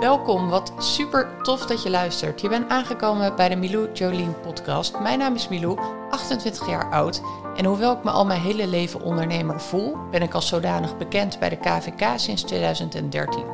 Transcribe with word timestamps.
Welkom, 0.00 0.48
wat 0.48 0.72
super 0.78 1.28
tof 1.42 1.66
dat 1.66 1.82
je 1.82 1.90
luistert. 1.90 2.40
Je 2.40 2.48
bent 2.48 2.68
aangekomen 2.68 3.36
bij 3.36 3.48
de 3.48 3.56
Milou 3.56 3.92
Jolien 3.92 4.40
podcast. 4.40 4.98
Mijn 5.00 5.18
naam 5.18 5.34
is 5.34 5.48
Milou, 5.48 5.78
28 6.10 6.68
jaar 6.68 6.90
oud. 6.90 7.22
En 7.56 7.64
hoewel 7.64 7.92
ik 7.92 8.04
me 8.04 8.10
al 8.10 8.26
mijn 8.26 8.40
hele 8.40 8.66
leven 8.66 9.02
ondernemer 9.02 9.60
voel, 9.60 9.96
ben 10.10 10.22
ik 10.22 10.34
als 10.34 10.48
zodanig 10.48 10.96
bekend 10.96 11.38
bij 11.38 11.48
de 11.48 11.56
KVK 11.56 12.18
sinds 12.18 12.42
2013. 12.42 13.44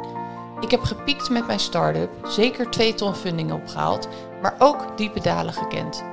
Ik 0.60 0.70
heb 0.70 0.82
gepiekt 0.82 1.30
met 1.30 1.46
mijn 1.46 1.60
start-up, 1.60 2.10
zeker 2.26 2.70
twee 2.70 2.94
ton 2.94 3.14
funding 3.14 3.52
opgehaald, 3.52 4.08
maar 4.42 4.54
ook 4.58 4.96
diepe 4.96 5.20
dalen 5.20 5.52
gekend. 5.52 6.04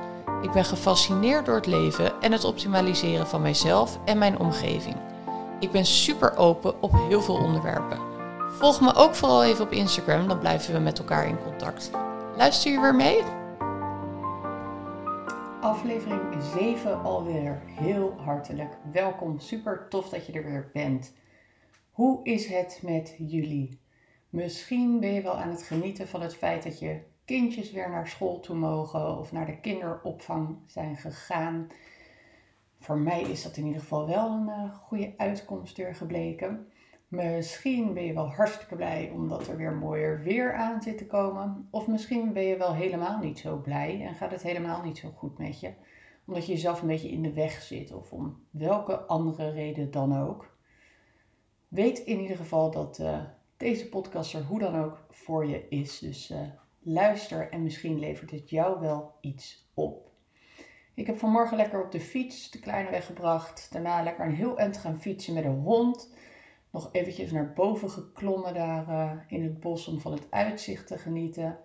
Ik 0.41 0.52
ben 0.52 0.65
gefascineerd 0.65 1.45
door 1.45 1.55
het 1.55 1.68
leven 1.68 2.21
en 2.21 2.31
het 2.31 2.43
optimaliseren 2.43 3.27
van 3.27 3.41
mijzelf 3.41 4.00
en 4.05 4.18
mijn 4.18 4.39
omgeving. 4.39 4.95
Ik 5.59 5.71
ben 5.71 5.86
super 5.86 6.38
open 6.38 6.81
op 6.81 6.91
heel 7.07 7.21
veel 7.21 7.36
onderwerpen. 7.36 8.12
Volg 8.54 8.81
me 8.81 8.93
ook 8.95 9.15
vooral 9.15 9.43
even 9.43 9.65
op 9.65 9.71
Instagram, 9.71 10.27
dan 10.27 10.39
blijven 10.39 10.73
we 10.73 10.79
met 10.79 10.99
elkaar 10.99 11.27
in 11.27 11.43
contact. 11.43 11.91
Luister 12.37 12.71
je 12.71 12.79
weer 12.79 12.95
mee? 12.95 13.21
Aflevering 15.61 16.21
7 16.55 17.04
alweer. 17.04 17.61
Heel 17.65 18.14
hartelijk 18.18 18.78
welkom. 18.92 19.39
Super 19.39 19.87
tof 19.89 20.09
dat 20.09 20.25
je 20.25 20.33
er 20.33 20.43
weer 20.43 20.69
bent. 20.73 21.14
Hoe 21.92 22.19
is 22.23 22.45
het 22.45 22.79
met 22.81 23.15
jullie? 23.18 23.79
Misschien 24.29 25.00
ben 25.00 25.14
je 25.14 25.21
wel 25.21 25.37
aan 25.37 25.50
het 25.50 25.64
genieten 25.64 26.07
van 26.07 26.21
het 26.21 26.36
feit 26.36 26.64
dat 26.64 26.79
je 26.79 27.00
kindjes 27.25 27.71
weer 27.71 27.89
naar 27.89 28.07
school 28.07 28.39
toe 28.39 28.56
mogen 28.56 29.17
of 29.17 29.31
naar 29.31 29.45
de 29.45 29.59
kinderopvang 29.59 30.57
zijn 30.65 30.95
gegaan. 30.95 31.67
Voor 32.80 32.97
mij 32.97 33.22
is 33.22 33.44
dat 33.44 33.58
in 33.58 33.66
ieder 33.66 33.81
geval 33.81 34.08
wel 34.08 34.31
een 34.31 34.47
uh, 34.47 34.75
goede 34.75 35.14
uitkomst 35.17 35.78
weer 35.78 35.95
gebleken. 35.95 36.67
Misschien 37.13 37.94
ben 37.94 38.05
je 38.05 38.13
wel 38.13 38.30
hartstikke 38.30 38.75
blij 38.75 39.09
omdat 39.09 39.47
er 39.47 39.58
weer 39.58 39.73
mooier 39.73 40.23
weer 40.23 40.53
aan 40.53 40.81
zit 40.81 40.97
te 40.97 41.05
komen. 41.05 41.67
Of 41.72 41.88
misschien 41.88 42.33
ben 42.33 42.44
je 42.44 42.58
wel 42.58 42.73
helemaal 42.73 43.19
niet 43.19 43.39
zo 43.39 43.58
blij 43.58 44.02
en 44.02 44.16
gaat 44.16 44.31
het 44.31 44.42
helemaal 44.42 44.83
niet 44.83 44.97
zo 44.97 45.09
goed 45.16 45.38
met 45.38 45.59
je. 45.59 45.73
Omdat 46.25 46.45
je 46.45 46.52
jezelf 46.52 46.81
een 46.81 46.88
beetje 46.88 47.11
in 47.11 47.22
de 47.22 47.33
weg 47.33 47.61
zit 47.61 47.92
of 47.92 48.11
om 48.11 48.45
welke 48.50 48.95
andere 48.95 49.52
reden 49.52 49.92
dan 49.92 50.20
ook. 50.20 50.58
Weet 51.67 52.00
in 52.00 52.20
ieder 52.20 52.38
geval 52.38 52.72
dat 52.72 53.00
uh, 53.00 53.23
deze 53.58 53.89
podcast 53.89 54.33
er 54.33 54.44
hoe 54.44 54.59
dan 54.59 54.75
ook 54.75 55.05
voor 55.09 55.45
je 55.45 55.67
is. 55.70 56.00
Dus 56.00 56.31
uh, 56.31 56.38
luister 56.80 57.52
en 57.52 57.64
misschien 57.64 58.00
levert 58.00 58.31
het 58.31 58.50
jou 58.50 58.80
wel 58.80 59.11
iets 59.22 59.72
op. 59.73 60.11
Ik 60.94 61.08
heb 61.08 61.17
vanmorgen 61.17 61.58
lekker 61.58 61.83
op 61.83 61.92
de 61.92 62.02
fiets 62.02 62.52
de 62.52 62.59
kleine 62.59 62.89
weggebracht. 62.89 63.67
Daarna 63.72 64.03
lekker 64.03 64.25
een 64.25 64.36
heel 64.36 64.58
eind 64.58 64.77
gaan 64.77 65.00
fietsen 65.00 65.33
met 65.33 65.45
een 65.45 65.59
hond 65.59 66.22
nog 66.74 66.90
eventjes 66.92 67.32
naar 67.32 67.54
boven 67.54 67.90
geklommen 67.90 68.54
daar 68.54 68.90
uh, 68.90 69.12
in 69.28 69.44
het 69.44 69.60
bos 69.60 69.88
om 69.88 70.00
van 70.00 70.12
het 70.12 70.28
uitzicht 70.30 70.88
te 70.88 70.98
genieten. 70.98 71.58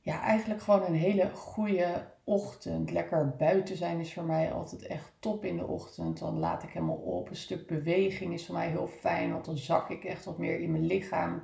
Ja, 0.00 0.20
eigenlijk 0.20 0.62
gewoon 0.62 0.82
een 0.82 0.94
hele 0.94 1.30
goede 1.30 2.06
ochtend. 2.24 2.90
Lekker 2.90 3.36
buiten 3.36 3.76
zijn 3.76 4.00
is 4.00 4.12
voor 4.12 4.24
mij 4.24 4.52
altijd 4.52 4.86
echt 4.86 5.12
top 5.18 5.44
in 5.44 5.56
de 5.56 5.66
ochtend. 5.66 6.18
Dan 6.18 6.38
laat 6.38 6.62
ik 6.62 6.70
helemaal 6.70 6.96
op. 6.96 7.28
Een 7.28 7.36
stuk 7.36 7.66
beweging 7.66 8.32
is 8.32 8.46
voor 8.46 8.54
mij 8.54 8.68
heel 8.68 8.86
fijn, 8.86 9.32
want 9.32 9.44
dan 9.44 9.56
zak 9.56 9.90
ik 9.90 10.04
echt 10.04 10.24
wat 10.24 10.38
meer 10.38 10.60
in 10.60 10.70
mijn 10.70 10.86
lichaam. 10.86 11.42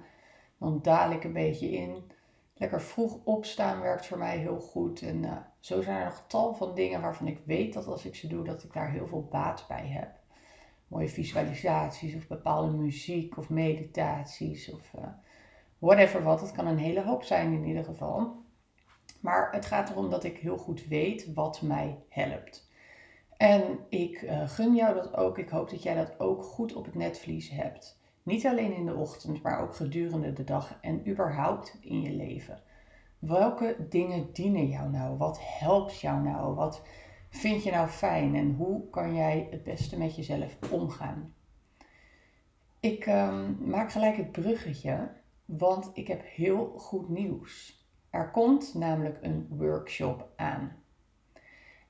Dan 0.59 0.79
daal 0.83 1.11
ik 1.11 1.25
een 1.25 1.33
beetje 1.33 1.71
in. 1.71 2.11
Lekker 2.55 2.83
vroeg 2.83 3.19
opstaan 3.25 3.81
werkt 3.81 4.07
voor 4.07 4.19
mij 4.19 4.39
heel 4.39 4.61
goed. 4.61 5.03
En 5.03 5.23
uh, 5.23 5.37
zo 5.61 5.83
zijn 5.83 5.99
er 5.99 6.05
nog 6.05 6.25
tal 6.27 6.55
van 6.55 6.75
dingen 6.75 7.01
waarvan 7.01 7.27
ik 7.27 7.41
weet 7.45 7.73
dat 7.73 7.87
als 7.87 8.05
ik 8.05 8.15
ze 8.15 8.27
doe, 8.27 8.45
dat 8.45 8.63
ik 8.63 8.73
daar 8.73 8.91
heel 8.91 9.07
veel 9.07 9.29
baat 9.31 9.65
bij 9.69 9.87
heb 9.87 10.22
mooie 10.93 11.09
visualisaties 11.09 12.15
of 12.15 12.27
bepaalde 12.27 12.77
muziek 12.77 13.37
of 13.37 13.51
meditaties 13.51 14.73
of 14.73 14.93
uh, 14.99 15.05
whatever 15.79 16.23
wat. 16.23 16.41
Het 16.41 16.53
kan 16.53 16.67
een 16.67 16.79
hele 16.79 17.03
hoop 17.03 17.23
zijn 17.23 17.53
in 17.53 17.65
ieder 17.65 17.85
geval. 17.85 18.41
Maar 19.21 19.53
het 19.53 19.67
gaat 19.67 19.91
erom 19.91 20.11
dat 20.11 20.25
ik 20.25 20.39
heel 20.39 20.59
goed 20.59 20.87
weet 20.87 21.35
wat 21.35 21.63
mij 21.63 21.99
helpt. 22.09 22.71
En 23.37 23.79
ik 23.89 24.23
uh, 24.23 24.49
gun 24.49 24.75
jou 24.75 24.95
dat 24.95 25.17
ook. 25.17 25.39
Ik 25.39 25.49
hoop 25.49 25.71
dat 25.71 25.83
jij 25.83 25.95
dat 25.95 26.21
ook 26.21 26.43
goed 26.43 26.75
op 26.75 26.85
het 26.85 26.95
netvlies 26.95 27.51
hebt. 27.51 28.01
Niet 28.23 28.47
alleen 28.47 28.75
in 28.77 28.87
de 28.87 28.95
ochtend, 28.95 29.43
maar 29.43 29.61
ook 29.61 29.75
gedurende 29.75 30.33
de 30.33 30.45
dag 30.45 30.79
en 30.81 31.09
überhaupt 31.09 31.79
in 31.81 32.03
je 32.03 32.11
leven. 32.11 32.63
Welke 33.19 33.77
dingen 33.89 34.33
dienen 34.33 34.69
jou 34.69 34.91
nou? 34.91 35.17
Wat 35.17 35.39
helpt 35.43 36.01
jou 36.01 36.23
nou? 36.23 36.55
Wat 36.55 36.83
vind 37.33 37.65
je 37.65 37.71
nou 37.71 37.89
fijn 37.89 38.35
en 38.35 38.55
hoe 38.55 38.91
kan 38.91 39.15
jij 39.15 39.49
het 39.51 39.63
beste 39.63 39.99
met 39.99 40.17
jezelf 40.17 40.59
omgaan? 40.71 41.35
Ik 42.81 43.07
um, 43.07 43.59
maak 43.61 43.93
gelijk 43.93 44.17
het 44.17 44.33
bruggetje, 44.33 45.11
want 45.45 45.91
ik 45.95 46.07
heb 46.07 46.23
heel 46.25 46.75
goed 46.79 47.09
nieuws. 47.09 47.81
Er 48.11 48.31
komt 48.31 48.75
namelijk 48.75 49.19
een 49.21 49.47
workshop 49.51 50.29
aan. 50.37 50.77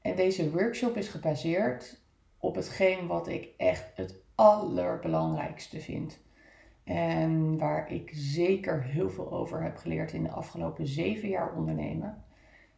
En 0.03 0.17
deze 0.17 0.51
workshop 0.51 0.97
is 0.97 1.09
gebaseerd 1.09 2.01
op 2.39 2.55
hetgeen 2.55 3.07
wat 3.07 3.29
ik 3.29 3.49
echt 3.57 3.97
het 3.97 4.23
allerbelangrijkste 4.35 5.81
vind. 5.81 6.21
En 6.85 7.59
waar 7.59 7.93
ik 7.93 8.11
zeker 8.15 8.83
heel 8.83 9.11
veel 9.11 9.33
over 9.33 9.63
heb 9.63 9.77
geleerd 9.77 10.13
in 10.13 10.23
de 10.23 10.31
afgelopen 10.31 10.87
zeven 10.87 11.29
jaar 11.29 11.55
ondernemen. 11.55 12.25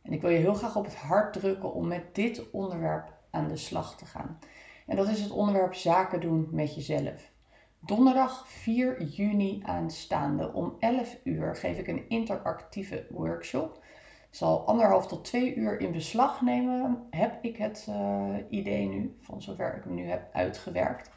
En 0.04 0.12
ik 0.12 0.20
wil 0.20 0.31
je 0.31 0.38
heel 0.38 0.54
graag 0.54 0.76
op 0.76 0.84
het 0.84 0.97
hart 0.97 1.32
drukken 1.32 1.72
om 1.72 1.87
met 1.87 2.15
dit 2.15 2.50
onderwerp 2.50 3.12
aan 3.31 3.48
de 3.48 3.56
slag 3.56 3.97
te 3.97 4.04
gaan. 4.04 4.38
En 4.87 4.97
dat 4.97 5.09
is 5.09 5.20
het 5.20 5.31
onderwerp 5.31 5.75
zaken 5.75 6.20
doen 6.20 6.48
met 6.50 6.75
jezelf. 6.75 7.32
Donderdag 7.81 8.48
4 8.48 9.03
juni 9.03 9.62
aanstaande 9.65 10.53
om 10.53 10.76
11 10.78 11.16
uur 11.25 11.56
geef 11.56 11.78
ik 11.78 11.87
een 11.87 12.09
interactieve 12.09 13.06
workshop. 13.10 13.82
Zal 14.31 14.66
anderhalf 14.66 15.06
tot 15.06 15.25
twee 15.25 15.54
uur 15.54 15.81
in 15.81 15.92
beslag 15.92 16.41
nemen, 16.41 17.06
heb 17.10 17.44
ik 17.44 17.56
het 17.56 17.86
uh, 17.88 18.34
idee 18.48 18.88
nu, 18.88 19.16
van 19.21 19.42
zover 19.42 19.76
ik 19.76 19.84
hem 19.84 19.94
nu 19.94 20.06
heb 20.06 20.28
uitgewerkt. 20.32 21.10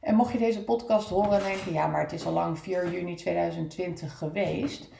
En 0.00 0.14
mocht 0.14 0.32
je 0.32 0.38
deze 0.38 0.64
podcast 0.64 1.08
horen 1.08 1.38
en 1.38 1.42
denken, 1.42 1.72
ja, 1.72 1.86
maar 1.86 2.00
het 2.00 2.12
is 2.12 2.26
al 2.26 2.32
lang 2.32 2.58
4 2.58 2.90
juni 2.90 3.14
2020 3.14 4.18
geweest 4.18 4.92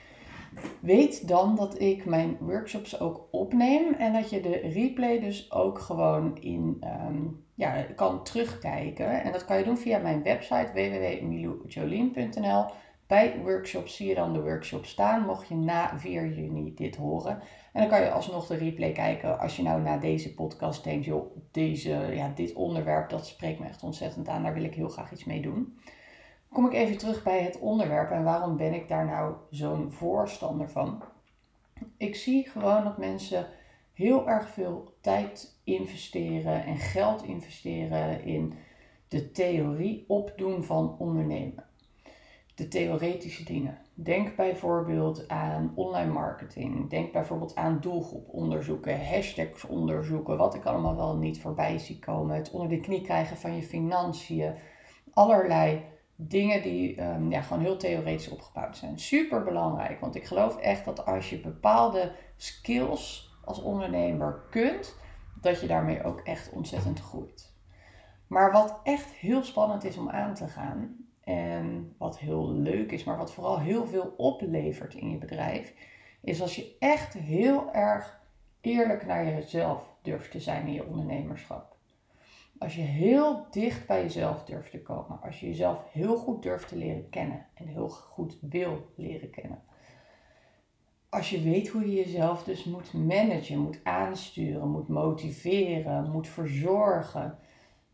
Weet 0.80 1.28
dan 1.28 1.56
dat 1.56 1.80
ik 1.80 2.04
mijn 2.04 2.36
workshops 2.40 3.00
ook 3.00 3.28
opneem 3.30 3.92
en 3.92 4.12
dat 4.12 4.30
je 4.30 4.40
de 4.40 4.56
replay 4.56 5.20
dus 5.20 5.52
ook 5.52 5.78
gewoon 5.78 6.36
in, 6.40 6.84
um, 7.06 7.44
ja, 7.54 7.86
kan 7.96 8.24
terugkijken. 8.24 9.22
En 9.22 9.32
dat 9.32 9.44
kan 9.44 9.58
je 9.58 9.64
doen 9.64 9.78
via 9.78 9.98
mijn 9.98 10.22
website 10.22 10.70
www.miloujolien.nl. 10.72 12.64
Bij 13.06 13.40
workshops 13.42 13.96
zie 13.96 14.08
je 14.08 14.14
dan 14.14 14.32
de 14.32 14.42
workshop 14.42 14.84
staan, 14.84 15.26
mocht 15.26 15.48
je 15.48 15.54
na 15.54 15.98
4 15.98 16.28
juni 16.34 16.74
dit 16.74 16.96
horen. 16.96 17.40
En 17.72 17.80
dan 17.80 17.88
kan 17.88 18.00
je 18.00 18.10
alsnog 18.10 18.46
de 18.46 18.56
replay 18.56 18.92
kijken 18.92 19.38
als 19.38 19.56
je 19.56 19.62
nou 19.62 19.82
na 19.82 19.98
deze 19.98 20.34
podcast 20.34 20.84
denkt, 20.84 21.04
joh, 21.04 21.36
deze, 21.50 21.90
ja, 21.90 22.32
dit 22.34 22.52
onderwerp, 22.52 23.10
dat 23.10 23.26
spreekt 23.26 23.58
me 23.58 23.66
echt 23.66 23.82
ontzettend 23.82 24.28
aan, 24.28 24.42
daar 24.42 24.54
wil 24.54 24.64
ik 24.64 24.74
heel 24.74 24.88
graag 24.88 25.12
iets 25.12 25.24
mee 25.24 25.42
doen 25.42 25.78
kom 26.54 26.66
ik 26.66 26.72
even 26.72 26.98
terug 26.98 27.22
bij 27.22 27.42
het 27.42 27.58
onderwerp 27.58 28.10
en 28.10 28.24
waarom 28.24 28.56
ben 28.56 28.74
ik 28.74 28.88
daar 28.88 29.06
nou 29.06 29.34
zo'n 29.50 29.92
voorstander 29.92 30.70
van? 30.70 31.02
Ik 31.96 32.14
zie 32.14 32.48
gewoon 32.48 32.84
dat 32.84 32.98
mensen 32.98 33.46
heel 33.92 34.28
erg 34.28 34.48
veel 34.48 34.94
tijd 35.00 35.60
investeren 35.64 36.64
en 36.64 36.76
geld 36.76 37.22
investeren 37.22 38.24
in 38.24 38.54
de 39.08 39.30
theorie 39.30 40.04
opdoen 40.08 40.64
van 40.64 40.96
ondernemen. 40.98 41.64
De 42.54 42.68
theoretische 42.68 43.44
dingen. 43.44 43.78
Denk 43.94 44.36
bijvoorbeeld 44.36 45.28
aan 45.28 45.72
online 45.74 46.12
marketing. 46.12 46.90
Denk 46.90 47.12
bijvoorbeeld 47.12 47.54
aan 47.54 47.80
doelgroep 47.80 48.28
onderzoeken, 48.28 49.06
hashtags 49.06 49.64
onderzoeken, 49.64 50.36
wat 50.36 50.54
ik 50.54 50.64
allemaal 50.64 50.96
wel 50.96 51.16
niet 51.16 51.40
voorbij 51.40 51.78
zie 51.78 51.98
komen. 51.98 52.36
Het 52.36 52.50
onder 52.50 52.68
de 52.68 52.80
knie 52.80 53.00
krijgen 53.00 53.36
van 53.36 53.56
je 53.56 53.62
financiën. 53.62 54.54
Allerlei 55.12 55.92
dingen 56.16 56.62
die 56.62 57.02
um, 57.02 57.30
ja, 57.30 57.40
gewoon 57.40 57.62
heel 57.62 57.76
theoretisch 57.76 58.28
opgebouwd 58.28 58.76
zijn. 58.76 58.98
Super 58.98 59.44
belangrijk, 59.44 60.00
want 60.00 60.14
ik 60.14 60.24
geloof 60.24 60.56
echt 60.56 60.84
dat 60.84 61.06
als 61.06 61.30
je 61.30 61.40
bepaalde 61.40 62.12
skills 62.36 63.32
als 63.44 63.62
ondernemer 63.62 64.42
kunt, 64.50 64.96
dat 65.40 65.60
je 65.60 65.66
daarmee 65.66 66.04
ook 66.04 66.20
echt 66.20 66.50
ontzettend 66.50 67.00
groeit. 67.00 67.52
Maar 68.26 68.52
wat 68.52 68.80
echt 68.82 69.10
heel 69.10 69.42
spannend 69.42 69.84
is 69.84 69.96
om 69.96 70.10
aan 70.10 70.34
te 70.34 70.48
gaan 70.48 70.96
en 71.20 71.94
wat 71.98 72.18
heel 72.18 72.52
leuk 72.52 72.92
is, 72.92 73.04
maar 73.04 73.16
wat 73.16 73.32
vooral 73.32 73.58
heel 73.58 73.86
veel 73.86 74.14
oplevert 74.16 74.94
in 74.94 75.10
je 75.10 75.18
bedrijf, 75.18 75.74
is 76.20 76.42
als 76.42 76.56
je 76.56 76.76
echt 76.78 77.14
heel 77.14 77.72
erg 77.72 78.20
eerlijk 78.60 79.06
naar 79.06 79.24
jezelf 79.24 79.96
durft 80.02 80.30
te 80.30 80.40
zijn 80.40 80.66
in 80.66 80.72
je 80.72 80.86
ondernemerschap. 80.86 81.73
Als 82.58 82.74
je 82.74 82.82
heel 82.82 83.46
dicht 83.50 83.86
bij 83.86 84.02
jezelf 84.02 84.44
durft 84.44 84.70
te 84.70 84.82
komen. 84.82 85.20
Als 85.22 85.40
je 85.40 85.46
jezelf 85.46 85.92
heel 85.92 86.16
goed 86.16 86.42
durft 86.42 86.68
te 86.68 86.76
leren 86.76 87.08
kennen. 87.08 87.46
En 87.54 87.66
heel 87.66 87.88
goed 87.88 88.38
wil 88.40 88.92
leren 88.96 89.30
kennen. 89.30 89.62
Als 91.08 91.30
je 91.30 91.42
weet 91.42 91.68
hoe 91.68 91.90
je 91.90 91.94
jezelf 91.94 92.44
dus 92.44 92.64
moet 92.64 92.92
managen, 92.92 93.58
moet 93.58 93.80
aansturen, 93.82 94.70
moet 94.70 94.88
motiveren, 94.88 96.10
moet 96.10 96.28
verzorgen. 96.28 97.38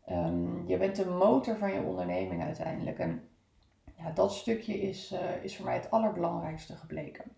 Um, 0.09 0.67
je 0.67 0.77
bent 0.77 0.95
de 0.95 1.05
motor 1.05 1.57
van 1.57 1.73
je 1.73 1.81
onderneming 1.81 2.43
uiteindelijk. 2.43 2.99
En 2.99 3.29
ja, 3.97 4.11
dat 4.11 4.33
stukje 4.33 4.81
is, 4.81 5.11
uh, 5.11 5.43
is 5.43 5.55
voor 5.55 5.65
mij 5.65 5.75
het 5.75 5.91
allerbelangrijkste 5.91 6.75
gebleken. 6.75 7.31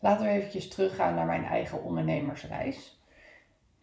Laten 0.00 0.26
we 0.26 0.32
eventjes 0.32 0.68
teruggaan 0.68 1.14
naar 1.14 1.26
mijn 1.26 1.44
eigen 1.44 1.82
ondernemersreis. 1.82 3.02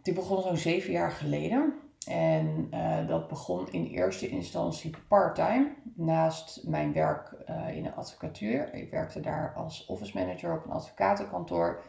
Die 0.01 0.13
begon 0.13 0.41
zo'n 0.41 0.57
zeven 0.57 0.91
jaar 0.91 1.11
geleden. 1.11 1.73
En 2.07 2.67
uh, 2.73 3.07
dat 3.07 3.27
begon 3.27 3.71
in 3.71 3.85
eerste 3.85 4.29
instantie 4.29 4.95
part-time 5.07 5.75
naast 5.95 6.67
mijn 6.67 6.93
werk 6.93 7.33
uh, 7.49 7.75
in 7.75 7.83
de 7.83 7.93
advocatuur. 7.93 8.73
Ik 8.73 8.91
werkte 8.91 9.19
daar 9.19 9.53
als 9.55 9.85
office 9.85 10.17
manager 10.17 10.53
op 10.53 10.65
een 10.65 10.71
advocatenkantoor. 10.71 11.83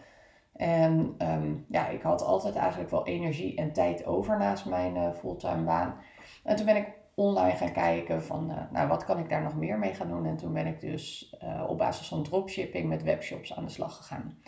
En 0.52 1.14
um, 1.18 1.66
ja, 1.68 1.88
ik 1.88 2.02
had 2.02 2.22
altijd 2.22 2.54
eigenlijk 2.54 2.90
wel 2.90 3.06
energie 3.06 3.56
en 3.56 3.72
tijd 3.72 4.04
over 4.04 4.38
naast 4.38 4.66
mijn 4.66 4.96
uh, 4.96 5.12
fulltime 5.12 5.62
baan. 5.62 5.94
En 6.44 6.56
toen 6.56 6.66
ben 6.66 6.76
ik 6.76 6.92
online 7.14 7.56
gaan 7.56 7.72
kijken 7.72 8.22
van, 8.22 8.52
nou, 8.70 8.88
wat 8.88 9.04
kan 9.04 9.18
ik 9.18 9.28
daar 9.28 9.42
nog 9.42 9.56
meer 9.56 9.78
mee 9.78 9.94
gaan 9.94 10.08
doen? 10.08 10.26
En 10.26 10.36
toen 10.36 10.52
ben 10.52 10.66
ik 10.66 10.80
dus 10.80 11.36
op 11.68 11.78
basis 11.78 12.08
van 12.08 12.22
dropshipping 12.22 12.88
met 12.88 13.02
webshops 13.02 13.54
aan 13.54 13.64
de 13.64 13.70
slag 13.70 13.96
gegaan. 13.96 14.38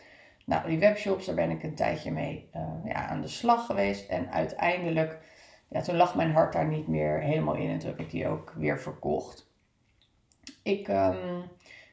Nou, 0.45 0.69
die 0.69 0.79
webshops, 0.79 1.27
daar 1.27 1.35
ben 1.35 1.51
ik 1.51 1.63
een 1.63 1.75
tijdje 1.75 2.11
mee 2.11 2.51
ja, 2.85 3.09
aan 3.09 3.21
de 3.21 3.29
slag 3.29 3.67
geweest. 3.67 4.09
En 4.09 4.33
uiteindelijk 4.33 5.19
ja, 5.69 5.81
toen 5.81 5.97
lag 5.97 6.15
mijn 6.15 6.33
hart 6.33 6.53
daar 6.53 6.67
niet 6.67 6.89
meer 6.89 7.21
helemaal 7.21 7.55
in 7.55 7.71
en 7.71 7.79
toen 7.79 7.91
heb 7.91 8.01
ik 8.01 8.11
die 8.11 8.29
ook 8.29 8.53
weer 8.57 8.79
verkocht. 8.81 9.51
Ik 10.63 10.89
um, 10.89 11.43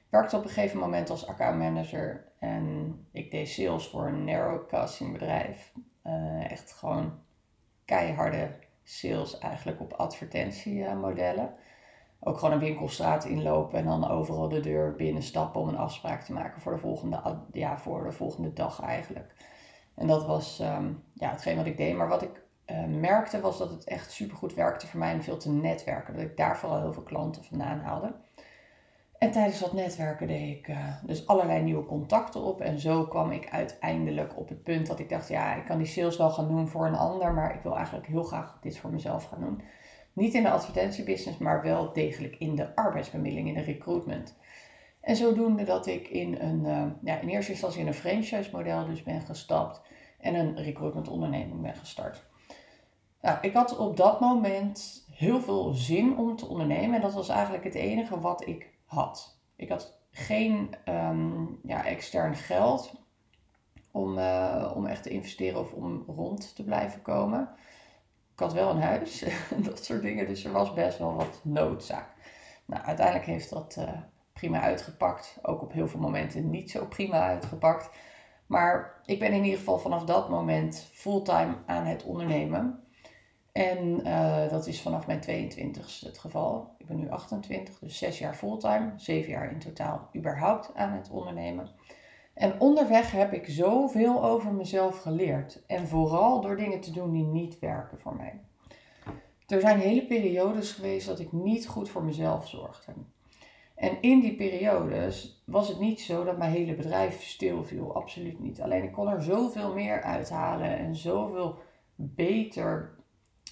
werkte 0.09 0.37
op 0.37 0.43
een 0.43 0.49
gegeven 0.49 0.79
moment 0.79 1.09
als 1.09 1.27
accountmanager 1.27 2.25
en 2.39 2.95
ik 3.11 3.31
deed 3.31 3.49
sales 3.49 3.87
voor 3.87 4.07
een 4.07 4.23
narrowcasting 4.23 5.11
bedrijf. 5.11 5.73
Uh, 6.03 6.51
echt 6.51 6.71
gewoon 6.71 7.19
keiharde 7.85 8.51
sales 8.83 9.37
eigenlijk 9.37 9.81
op 9.81 9.93
advertentiemodellen. 9.93 11.53
Ook 12.19 12.37
gewoon 12.37 12.53
een 12.53 12.59
winkelstraat 12.59 13.25
inlopen 13.25 13.79
en 13.79 13.85
dan 13.85 14.09
overal 14.09 14.49
de 14.49 14.59
deur 14.59 14.95
binnenstappen 14.95 15.61
om 15.61 15.67
een 15.67 15.77
afspraak 15.77 16.21
te 16.21 16.33
maken 16.33 16.61
voor 16.61 16.71
de 16.71 16.77
volgende, 16.77 17.39
ja, 17.51 17.77
voor 17.77 18.03
de 18.03 18.11
volgende 18.11 18.53
dag 18.53 18.81
eigenlijk. 18.81 19.33
En 19.95 20.07
dat 20.07 20.25
was 20.25 20.59
um, 20.59 21.03
ja, 21.13 21.29
hetgeen 21.29 21.57
wat 21.57 21.65
ik 21.65 21.77
deed. 21.77 21.95
Maar 21.95 22.07
wat 22.07 22.21
ik 22.21 22.44
uh, 22.71 22.99
merkte 22.99 23.41
was 23.41 23.57
dat 23.57 23.69
het 23.69 23.83
echt 23.83 24.11
supergoed 24.11 24.53
werkte 24.53 24.87
voor 24.87 24.99
mij 24.99 25.13
om 25.13 25.21
veel 25.21 25.37
te 25.37 25.51
netwerken. 25.51 26.13
Dat 26.13 26.23
ik 26.23 26.37
daar 26.37 26.57
vooral 26.57 26.81
heel 26.81 26.93
veel 26.93 27.03
klanten 27.03 27.43
vandaan 27.43 27.79
haalde. 27.79 28.13
En 29.17 29.31
tijdens 29.31 29.59
dat 29.59 29.73
netwerken 29.73 30.27
deed 30.27 30.57
ik 30.57 30.67
uh, 30.67 30.77
dus 31.03 31.27
allerlei 31.27 31.63
nieuwe 31.63 31.85
contacten 31.85 32.41
op. 32.41 32.61
En 32.61 32.79
zo 32.79 33.05
kwam 33.05 33.31
ik 33.31 33.49
uiteindelijk 33.49 34.37
op 34.37 34.49
het 34.49 34.63
punt 34.63 34.87
dat 34.87 34.99
ik 34.99 35.09
dacht, 35.09 35.27
ja, 35.27 35.55
ik 35.55 35.65
kan 35.65 35.77
die 35.77 35.87
sales 35.87 36.17
wel 36.17 36.29
gaan 36.29 36.47
doen 36.47 36.67
voor 36.67 36.85
een 36.85 36.95
ander, 36.95 37.33
maar 37.33 37.55
ik 37.55 37.61
wil 37.61 37.75
eigenlijk 37.75 38.07
heel 38.07 38.23
graag 38.23 38.57
dit 38.61 38.77
voor 38.77 38.91
mezelf 38.91 39.23
gaan 39.23 39.39
doen. 39.39 39.61
Niet 40.13 40.33
in 40.33 40.43
de 40.43 40.49
advertentiebusiness, 40.49 41.37
maar 41.37 41.61
wel 41.61 41.93
degelijk 41.93 42.35
in 42.35 42.55
de 42.55 42.75
arbeidsbemiddeling, 42.75 43.47
in 43.47 43.53
de 43.53 43.61
recruitment. 43.61 44.35
En 45.01 45.15
zodoende 45.15 45.63
dat 45.63 45.87
ik 45.87 46.07
in 46.07 46.39
een, 46.39 46.65
uh, 46.65 46.85
ja, 47.03 47.19
in 47.19 47.29
eerste 47.29 47.51
instantie 47.51 47.81
in 47.81 47.87
een 47.87 47.93
franchise 47.93 48.49
model 48.51 48.85
dus 48.85 49.03
ben 49.03 49.21
gestapt 49.21 49.81
en 50.19 50.35
een 50.35 50.63
recruitment 50.63 51.07
onderneming 51.07 51.61
ben 51.61 51.75
gestart. 51.75 52.25
Ik 53.41 53.53
had 53.53 53.77
op 53.77 53.97
dat 53.97 54.19
moment 54.19 55.05
heel 55.11 55.41
veel 55.41 55.73
zin 55.73 56.17
om 56.17 56.35
te 56.35 56.47
ondernemen 56.47 56.95
en 56.95 57.01
dat 57.01 57.13
was 57.13 57.29
eigenlijk 57.29 57.63
het 57.63 57.75
enige 57.75 58.19
wat 58.19 58.47
ik 58.47 58.69
had. 58.85 59.39
Ik 59.55 59.69
had 59.69 59.99
geen 60.11 60.75
um, 60.89 61.59
ja, 61.63 61.85
extern 61.85 62.35
geld 62.35 62.93
om, 63.91 64.17
uh, 64.17 64.71
om 64.75 64.85
echt 64.85 65.03
te 65.03 65.09
investeren 65.09 65.59
of 65.59 65.71
om 65.71 66.03
rond 66.07 66.55
te 66.55 66.63
blijven 66.63 67.01
komen. 67.01 67.49
Ik 68.33 68.39
had 68.39 68.53
wel 68.53 68.69
een 68.69 68.81
huis, 68.81 69.25
dat 69.69 69.85
soort 69.85 70.01
dingen, 70.01 70.27
dus 70.27 70.43
er 70.43 70.51
was 70.51 70.73
best 70.73 70.97
wel 70.97 71.13
wat 71.13 71.39
noodzaak. 71.43 72.09
Nou, 72.65 72.83
uiteindelijk 72.83 73.25
heeft 73.25 73.49
dat 73.49 73.75
uh, 73.79 73.89
prima 74.33 74.61
uitgepakt. 74.61 75.37
Ook 75.41 75.61
op 75.61 75.71
heel 75.71 75.87
veel 75.87 75.99
momenten 75.99 76.49
niet 76.49 76.71
zo 76.71 76.85
prima 76.85 77.19
uitgepakt. 77.19 77.89
Maar 78.45 79.01
ik 79.05 79.19
ben 79.19 79.31
in 79.31 79.43
ieder 79.43 79.59
geval 79.59 79.79
vanaf 79.79 80.03
dat 80.03 80.29
moment 80.29 80.89
fulltime 80.93 81.55
aan 81.65 81.85
het 81.85 82.03
ondernemen. 82.03 82.84
En 83.55 84.07
uh, 84.07 84.49
dat 84.49 84.67
is 84.67 84.81
vanaf 84.81 85.07
mijn 85.07 85.19
22 85.19 85.99
het 85.99 86.17
geval. 86.17 86.75
Ik 86.77 86.85
ben 86.85 86.97
nu 86.97 87.09
28, 87.09 87.79
dus 87.79 87.97
zes 87.97 88.19
jaar 88.19 88.33
fulltime, 88.33 88.93
zeven 88.95 89.31
jaar 89.31 89.51
in 89.51 89.59
totaal 89.59 90.09
überhaupt 90.15 90.71
aan 90.73 90.91
het 90.91 91.09
ondernemen. 91.09 91.69
En 92.33 92.59
onderweg 92.59 93.11
heb 93.11 93.33
ik 93.33 93.45
zoveel 93.47 94.23
over 94.23 94.53
mezelf 94.53 95.01
geleerd. 95.01 95.63
En 95.67 95.87
vooral 95.87 96.41
door 96.41 96.57
dingen 96.57 96.81
te 96.81 96.91
doen 96.91 97.11
die 97.11 97.23
niet 97.23 97.59
werken 97.59 97.99
voor 97.99 98.15
mij. 98.15 98.39
Er 99.47 99.61
zijn 99.61 99.79
hele 99.79 100.05
periodes 100.05 100.71
geweest 100.71 101.07
dat 101.07 101.19
ik 101.19 101.31
niet 101.31 101.67
goed 101.67 101.89
voor 101.89 102.03
mezelf 102.03 102.47
zorgde. 102.47 102.91
En 103.75 104.01
in 104.01 104.19
die 104.19 104.35
periodes 104.35 105.43
was 105.45 105.67
het 105.67 105.79
niet 105.79 106.01
zo 106.01 106.23
dat 106.23 106.37
mijn 106.37 106.51
hele 106.51 106.75
bedrijf 106.75 107.23
stilviel. 107.23 107.95
Absoluut 107.95 108.39
niet. 108.39 108.61
Alleen 108.61 108.83
ik 108.83 108.91
kon 108.91 109.07
er 109.07 109.23
zoveel 109.23 109.73
meer 109.73 110.01
uithalen 110.01 110.77
en 110.77 110.95
zoveel 110.95 111.57
beter 111.95 112.94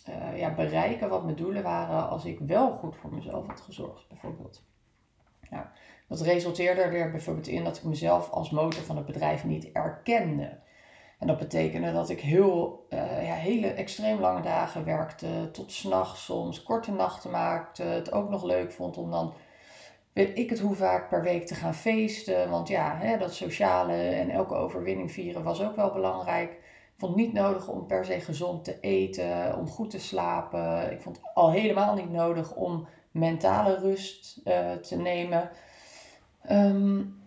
uh, 0.10 0.38
ja, 0.38 0.54
bereiken 0.54 1.10
wat 1.10 1.24
mijn 1.24 1.36
doelen 1.36 1.64
waren 1.64 2.10
als 2.10 2.26
ik 2.26 2.40
wel 2.40 2.72
goed 2.72 2.96
voor 2.96 3.14
mezelf 3.14 3.48
had 3.48 3.62
gezorgd, 3.62 4.08
bijvoorbeeld. 4.08 4.64
Dat 6.08 6.22
resulteerde 6.22 6.82
er 6.82 7.12
bijvoorbeeld 7.12 7.48
in 7.48 7.64
dat 7.64 7.78
ik 7.78 7.84
mezelf 7.84 8.30
als 8.30 8.50
motor 8.50 8.84
van 8.84 8.98
het 8.98 9.06
bedrijf 9.06 9.44
niet 9.44 9.72
erkende. 9.72 10.60
En 11.20 11.28
dat 11.28 11.38
betekende 11.38 11.92
dat 11.92 12.10
ik 12.10 12.20
heel, 12.20 12.86
uh, 12.90 13.28
ja, 13.28 13.34
hele 13.34 13.68
extreem 13.68 14.20
lange 14.20 14.42
dagen 14.42 14.86
werkte, 14.86 15.50
tot 15.52 15.72
s'nachts 15.72 16.26
soms, 16.26 16.64
korte 16.64 16.92
nachten 16.92 17.32
maakte. 17.32 17.84
Het 17.84 18.12
ook 18.12 18.30
nog 18.30 18.44
leuk 18.44 18.72
vond 18.72 18.98
om 18.98 19.12
dan, 19.12 19.34
weet 20.14 20.38
ik 20.38 20.50
het 20.50 20.60
hoe 20.60 20.76
vaak 20.76 21.10
per 21.10 21.24
week 21.24 21.46
te 21.48 21.56
gaan 21.56 21.74
feesten. 21.74 22.50
Want 22.50 22.68
ja, 22.68 22.98
hè, 22.98 23.18
dat 23.18 23.34
sociale 23.34 23.94
en 23.94 24.30
elke 24.30 24.56
overwinning 24.56 25.12
vieren 25.12 25.44
was 25.44 25.62
ook 25.64 25.76
wel 25.76 25.92
belangrijk 25.92 26.58
vond 26.98 27.16
het 27.16 27.25
niet 27.25 27.34
nodig 27.34 27.68
om 27.68 27.86
per 27.86 28.06
se 28.06 28.19
gezond 28.19 28.63
te 28.63 28.80
eten, 28.80 29.57
om 29.57 29.68
goed 29.68 29.90
te 29.90 30.00
slapen. 30.00 30.92
Ik 30.92 31.01
vond 31.01 31.16
het 31.16 31.25
al 31.34 31.51
helemaal 31.51 31.95
niet 31.95 32.12
nodig 32.12 32.56
om 32.56 32.88
mentale 33.12 33.75
rust 33.75 34.42
uh, 34.45 34.72
te 34.72 34.98
nemen. 34.98 35.50
Um, 36.51 37.22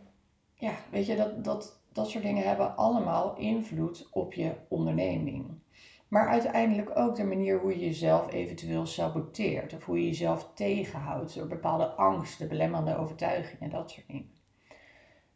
ja, 0.54 0.72
weet 0.90 1.06
je, 1.06 1.16
dat, 1.16 1.44
dat, 1.44 1.80
dat 1.92 2.10
soort 2.10 2.24
dingen 2.24 2.46
hebben 2.46 2.76
allemaal 2.76 3.36
invloed 3.36 4.08
op 4.10 4.32
je 4.32 4.54
onderneming. 4.68 5.64
Maar 6.08 6.28
uiteindelijk 6.28 6.98
ook 6.98 7.16
de 7.16 7.24
manier 7.24 7.60
hoe 7.60 7.78
je 7.78 7.84
jezelf 7.84 8.32
eventueel 8.32 8.86
saboteert. 8.86 9.74
Of 9.74 9.84
hoe 9.84 10.00
je 10.00 10.06
jezelf 10.06 10.50
tegenhoudt 10.54 11.34
door 11.34 11.46
bepaalde 11.46 11.86
angsten, 11.86 12.48
belemmerende 12.48 12.96
overtuigingen, 12.96 13.70
dat 13.70 13.90
soort 13.90 14.06
dingen. 14.06 14.30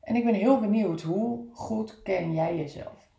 En 0.00 0.17
ik 0.17 0.25
ben 0.25 0.35
heel 0.35 0.61
benieuwd, 0.61 1.02
hoe 1.02 1.49
goed 1.52 2.02
ken 2.02 2.35
jij 2.35 2.57
jezelf? 2.57 3.10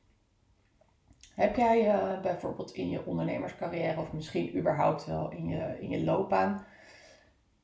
Heb 1.35 1.55
jij 1.55 1.85
uh, 1.85 2.21
bijvoorbeeld 2.21 2.71
in 2.71 2.89
je 2.89 3.05
ondernemerscarrière 3.05 3.99
of 3.99 4.13
misschien 4.13 4.57
überhaupt 4.57 5.05
wel 5.05 5.31
in 5.31 5.47
je, 5.47 5.77
in 5.79 5.89
je 5.89 6.03
loopbaan 6.03 6.65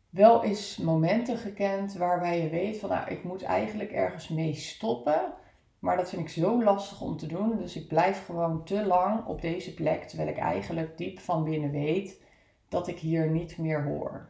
wel 0.10 0.44
eens 0.44 0.78
momenten 0.78 1.38
gekend 1.38 1.94
waarbij 1.94 2.42
je 2.42 2.50
weet 2.50 2.78
van 2.78 2.90
nou 2.90 3.10
ik 3.10 3.24
moet 3.24 3.44
eigenlijk 3.44 3.92
ergens 3.92 4.28
mee 4.28 4.54
stoppen, 4.54 5.34
maar 5.80 5.98
dat 5.98 6.10
vind 6.10 6.22
ik 6.22 6.30
zo 6.30 6.64
lastig 6.64 7.02
om 7.02 7.18
te 7.18 7.28
doen, 7.28 7.58
dus 7.58 7.76
ik 7.76 7.88
blijf 7.88 8.26
gewoon 8.26 8.64
te 8.64 8.86
lang 8.86 9.26
op 9.26 9.42
deze 9.42 9.74
plek 9.74 10.04
terwijl 10.04 10.30
ik 10.30 10.38
eigenlijk 10.38 10.98
diep 10.98 11.20
van 11.20 11.44
binnen 11.44 11.72
weet 11.72 12.22
dat 12.70 12.88
ik 12.88 13.00
hier 13.00 13.30
niet 13.30 13.58
meer 13.58 13.84
hoor. 13.84 14.30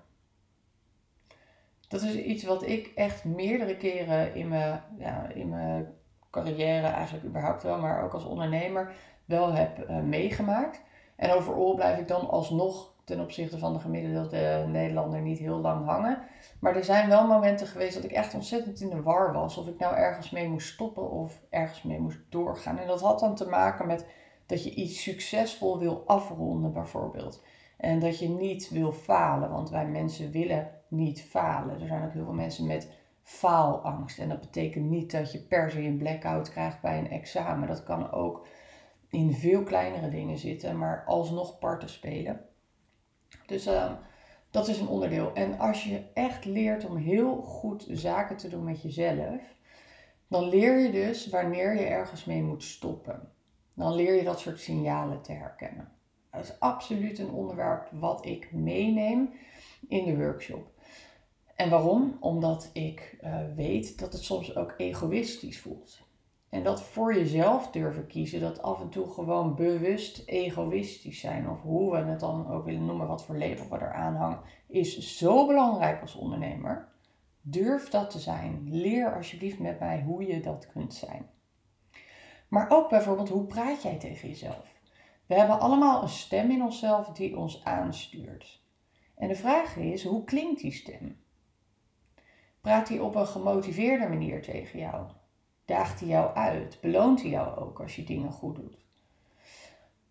Dat 1.88 2.02
is 2.02 2.16
iets 2.16 2.44
wat 2.44 2.68
ik 2.68 2.92
echt 2.96 3.24
meerdere 3.24 3.78
keren 3.78 4.36
in 4.36 4.48
mijn, 4.48 4.82
ja, 4.98 5.30
in 5.34 5.50
mijn 5.50 5.94
carrière, 6.32 6.88
eigenlijk 6.88 7.26
überhaupt 7.26 7.64
wel, 7.64 7.80
maar 7.80 8.04
ook 8.04 8.14
als 8.14 8.26
ondernemer, 8.26 8.96
wel 9.28 9.54
heb 9.54 9.90
uh, 9.90 10.00
meegemaakt. 10.00 10.82
En 11.16 11.32
overal 11.32 11.76
blijf 11.76 12.00
ik 12.00 12.08
dan 12.08 12.30
alsnog 12.30 12.96
ten 13.04 13.20
opzichte 13.20 13.58
van 13.58 13.74
de 13.74 13.80
gemiddelde 13.80 14.66
Nederlander 14.68 15.22
niet 15.22 15.40
heel 15.40 15.60
lang 15.60 15.86
hangen. 15.86 16.20
Maar 16.60 16.76
er 16.76 16.84
zijn 16.84 17.10
wel 17.10 17.28
momenten 17.28 17.68
geweest 17.68 17.94
dat 17.94 18.04
ik 18.04 18.12
echt 18.12 18.34
ontzettend 18.34 18.82
in 18.82 18.90
de 18.90 19.02
war 19.02 19.34
was. 19.34 19.58
Of 19.58 19.68
ik 19.68 19.80
nou 19.80 19.96
ergens 19.96 20.30
mee 20.30 20.50
moest 20.50 20.68
stoppen 20.68 21.12
of 21.12 21.42
ergens 21.50 21.84
mee 21.84 22.00
moest 22.00 22.20
doorgaan. 22.30 22.78
En 22.78 22.88
dat 22.88 23.02
had 23.02 23.20
dan 23.20 23.36
te 23.36 23.50
maken 23.50 23.88
met 23.88 24.06
dat 24.46 24.64
je 24.64 24.74
iets 24.74 25.04
succesvol 25.04 25.80
wil 25.80 26.04
afronden 26.06 26.74
bijvoorbeeld. 26.74 27.44
En 27.78 28.00
dat 28.00 28.20
je 28.20 28.30
niet 28.30 28.70
wil 28.70 28.92
falen, 28.92 29.50
want 29.50 29.70
wij 29.70 29.88
mensen 29.88 30.32
willen 30.32 30.72
niet 30.88 31.22
falen. 31.22 31.82
Er 31.82 31.88
zijn 31.88 32.06
ook 32.06 32.14
heel 32.14 32.24
veel 32.24 32.34
mensen 32.34 32.68
met 32.68 32.92
faalangst. 33.24 34.20
En 34.20 34.30
dat 34.30 34.40
betekent 34.40 34.90
niet 34.90 35.12
dat 35.12 35.32
je 35.32 35.40
per 35.40 35.72
se 35.72 35.82
een 35.82 35.98
blackout 35.98 36.50
krijgt 36.50 36.82
bij 36.82 36.98
een 36.98 37.10
examen. 37.10 37.68
Dat 37.68 37.84
kan 37.84 38.12
ook 38.12 38.48
in 39.10 39.34
veel 39.34 39.64
kleinere 39.64 40.10
dingen 40.10 40.38
zitten, 40.38 40.78
maar 40.78 41.04
alsnog 41.06 41.60
parten 41.60 41.90
spelen. 41.90 42.46
Dus 43.46 43.68
uh, 43.68 43.92
dat 44.52 44.68
is 44.68 44.80
een 44.80 44.88
onderdeel. 44.88 45.34
En 45.34 45.60
als 45.60 45.84
je 45.84 46.04
echt 46.14 46.46
leert 46.46 46.86
om 46.86 46.96
heel 46.96 47.36
goed 47.36 47.86
zaken 47.90 48.38
te 48.38 48.50
doen 48.50 48.64
met 48.64 48.82
jezelf, 48.82 49.42
dan 50.28 50.50
leer 50.50 50.80
je 50.80 50.92
dus 50.92 51.30
wanneer 51.30 51.76
je 51.76 51.86
ergens 51.86 52.26
mee 52.26 52.44
moet 52.44 52.64
stoppen. 52.64 53.32
Dan 53.74 53.94
leer 53.94 54.16
je 54.16 54.24
dat 54.24 54.40
soort 54.40 54.60
signalen 54.60 55.22
te 55.22 55.32
herkennen. 55.32 55.92
Dat 56.32 56.44
is 56.44 56.60
absoluut 56.60 57.20
een 57.20 57.32
onderwerp 57.32 57.90
wat 57.92 58.26
ik 58.26 58.52
meeneem 58.52 59.30
in 59.88 60.06
de 60.06 60.18
workshop. 60.18 60.72
En 61.56 61.70
waarom? 61.70 62.18
Omdat 62.20 62.70
ik 62.74 63.18
uh, 63.24 63.40
weet 63.56 64.00
dat 64.00 64.14
het 64.14 64.24
soms 64.24 64.56
ook 64.56 64.74
egoïstisch 64.78 65.60
voelt. 65.60 66.07
En 66.50 66.64
dat 66.64 66.82
voor 66.82 67.16
jezelf 67.16 67.72
durven 67.72 68.08
kiezen, 68.08 68.40
dat 68.40 68.62
af 68.62 68.82
en 68.82 68.90
toe 68.90 69.10
gewoon 69.10 69.56
bewust 69.56 70.24
egoïstisch 70.26 71.20
zijn, 71.20 71.50
of 71.50 71.62
hoe 71.62 71.92
we 71.92 71.98
het 71.98 72.20
dan 72.20 72.50
ook 72.50 72.66
willen 72.66 72.86
noemen, 72.86 73.08
wat 73.08 73.26
voor 73.26 73.38
label 73.38 73.70
we 73.70 73.76
eraan 73.76 74.16
hangen, 74.16 74.40
is 74.68 75.18
zo 75.18 75.48
belangrijk 75.48 76.02
als 76.02 76.16
ondernemer. 76.16 76.88
Durf 77.42 77.90
dat 77.90 78.10
te 78.10 78.20
zijn. 78.20 78.68
Leer 78.70 79.16
alsjeblieft 79.16 79.60
met 79.60 79.80
mij 79.80 80.02
hoe 80.02 80.28
je 80.28 80.42
dat 80.42 80.68
kunt 80.68 80.94
zijn. 80.94 81.30
Maar 82.48 82.70
ook 82.70 82.90
bijvoorbeeld, 82.90 83.30
hoe 83.30 83.46
praat 83.46 83.82
jij 83.82 83.98
tegen 83.98 84.28
jezelf? 84.28 84.76
We 85.26 85.36
hebben 85.36 85.60
allemaal 85.60 86.02
een 86.02 86.10
stem 86.10 86.52
in 86.52 86.64
onszelf 86.64 87.08
die 87.08 87.38
ons 87.38 87.64
aanstuurt. 87.64 88.62
En 89.16 89.28
de 89.28 89.36
vraag 89.36 89.76
is, 89.76 90.04
hoe 90.04 90.24
klinkt 90.24 90.62
die 90.62 90.72
stem? 90.72 91.20
Praat 92.62 92.90
hij 92.90 93.00
op 93.00 93.16
een 93.16 93.28
gemotiveerde 93.28 94.08
manier 94.08 94.42
tegen 94.42 94.80
jou? 94.80 95.08
Daagt 95.68 96.00
hij 96.00 96.10
jou 96.10 96.36
uit? 96.36 96.78
Beloont 96.82 97.22
hij 97.22 97.30
jou 97.30 97.58
ook 97.58 97.80
als 97.80 97.96
je 97.96 98.04
dingen 98.04 98.32
goed 98.32 98.56
doet? 98.56 98.78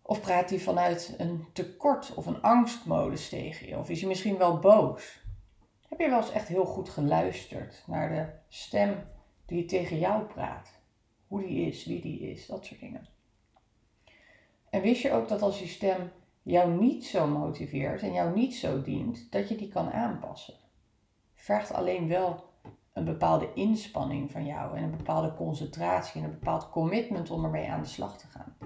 Of 0.01 0.21
praat 0.21 0.49
hij 0.49 0.59
vanuit 0.59 1.15
een 1.17 1.45
tekort 1.53 2.13
of 2.13 2.25
een 2.25 2.41
angstmodus 2.41 3.29
tegen 3.29 3.67
je? 3.67 3.77
Of 3.77 3.89
is 3.89 3.99
hij 3.99 4.09
misschien 4.09 4.37
wel 4.37 4.59
boos? 4.59 5.21
Heb 5.87 5.99
je 5.99 6.09
wel 6.09 6.17
eens 6.17 6.31
echt 6.31 6.47
heel 6.47 6.65
goed 6.65 6.89
geluisterd 6.89 7.83
naar 7.87 8.09
de 8.09 8.55
stem 8.55 9.03
die 9.45 9.65
tegen 9.65 9.99
jou 9.99 10.23
praat? 10.23 10.71
Hoe 11.27 11.41
die 11.41 11.67
is, 11.67 11.85
wie 11.85 12.01
die 12.01 12.19
is, 12.19 12.45
dat 12.45 12.65
soort 12.65 12.79
dingen. 12.79 13.07
En 14.69 14.81
wist 14.81 15.01
je 15.01 15.11
ook 15.11 15.27
dat 15.27 15.41
als 15.41 15.59
die 15.59 15.67
stem 15.67 16.11
jou 16.43 16.71
niet 16.71 17.05
zo 17.05 17.27
motiveert 17.27 18.01
en 18.01 18.13
jou 18.13 18.35
niet 18.35 18.55
zo 18.55 18.81
dient, 18.81 19.31
dat 19.31 19.49
je 19.49 19.55
die 19.55 19.69
kan 19.69 19.91
aanpassen? 19.91 20.53
Vergt 21.35 21.73
alleen 21.73 22.07
wel 22.07 22.46
een 22.97 23.05
bepaalde 23.05 23.53
inspanning 23.53 24.31
van 24.31 24.45
jou 24.45 24.77
en 24.77 24.83
een 24.83 24.97
bepaalde 24.97 25.33
concentratie 25.33 26.21
en 26.21 26.27
een 26.27 26.39
bepaald 26.39 26.69
commitment 26.69 27.31
om 27.31 27.43
ermee 27.43 27.69
aan 27.69 27.81
de 27.81 27.87
slag 27.87 28.17
te 28.17 28.27
gaan. 28.27 28.57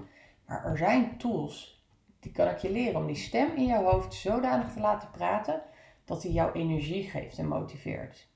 Maar 0.46 0.64
er 0.64 0.76
zijn 0.76 1.18
tools, 1.18 1.84
die 2.20 2.32
kan 2.32 2.48
ik 2.48 2.58
je 2.58 2.70
leren 2.70 3.00
om 3.00 3.06
die 3.06 3.16
stem 3.16 3.56
in 3.56 3.66
jouw 3.66 3.84
hoofd 3.84 4.14
zodanig 4.14 4.72
te 4.72 4.80
laten 4.80 5.10
praten 5.10 5.62
dat 6.04 6.22
hij 6.22 6.32
jouw 6.32 6.52
energie 6.52 7.10
geeft 7.10 7.38
en 7.38 7.48
motiveert. 7.48 8.28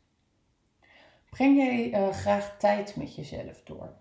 Breng 1.30 1.56
jij 1.56 1.90
uh, 1.90 2.08
graag 2.08 2.56
tijd 2.58 2.96
met 2.96 3.14
jezelf 3.14 3.62
door? 3.62 3.92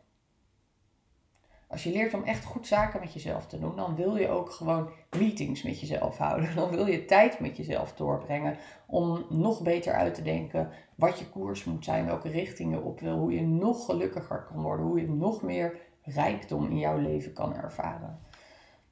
Als 1.76 1.84
je 1.84 1.92
leert 1.92 2.14
om 2.14 2.24
echt 2.24 2.46
goed 2.46 2.68
zaken 2.68 3.00
met 3.00 3.14
jezelf 3.14 3.48
te 3.48 3.60
doen, 3.60 3.76
dan 3.76 3.96
wil 3.96 4.16
je 4.16 4.30
ook 4.30 4.52
gewoon 4.52 4.90
meetings 5.18 5.64
met 5.64 5.80
jezelf 5.80 6.18
houden. 6.18 6.56
Dan 6.56 6.70
wil 6.70 6.86
je 6.86 7.06
tijd 7.06 7.40
met 7.40 7.58
jezelf 7.58 7.94
doorbrengen 7.94 8.58
om 8.86 9.26
nog 9.30 9.62
beter 9.62 9.94
uit 9.94 10.14
te 10.14 10.22
denken 10.22 10.70
wat 10.96 11.20
je 11.20 11.30
koers 11.30 11.64
moet 11.64 11.84
zijn, 11.84 12.06
welke 12.06 12.30
richting 12.30 12.74
je 12.74 12.82
op 12.82 13.00
wil, 13.00 13.18
hoe 13.18 13.34
je 13.34 13.42
nog 13.42 13.86
gelukkiger 13.86 14.44
kan 14.44 14.62
worden, 14.62 14.86
hoe 14.86 15.02
je 15.02 15.10
nog 15.10 15.42
meer 15.42 15.80
rijkdom 16.02 16.70
in 16.70 16.78
jouw 16.78 16.98
leven 16.98 17.34
kan 17.34 17.56
ervaren. 17.56 18.20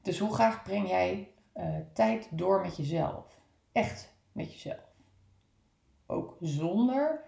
Dus 0.01 0.19
hoe 0.19 0.33
graag 0.33 0.63
breng 0.63 0.87
jij 0.87 1.31
uh, 1.55 1.75
tijd 1.93 2.27
door 2.31 2.61
met 2.61 2.77
jezelf? 2.77 3.39
Echt 3.71 4.13
met 4.31 4.53
jezelf. 4.53 4.93
Ook 6.05 6.37
zonder 6.39 7.21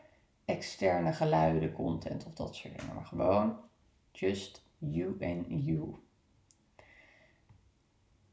externe 0.46 1.14
geluiden, 1.14 1.72
content 1.72 2.26
of 2.26 2.34
dat 2.34 2.56
soort 2.56 2.80
dingen, 2.80 2.96
maar 2.96 3.06
gewoon 3.06 3.58
just 4.12 4.64
You 4.78 5.16
and 5.20 5.46
you. 5.48 5.96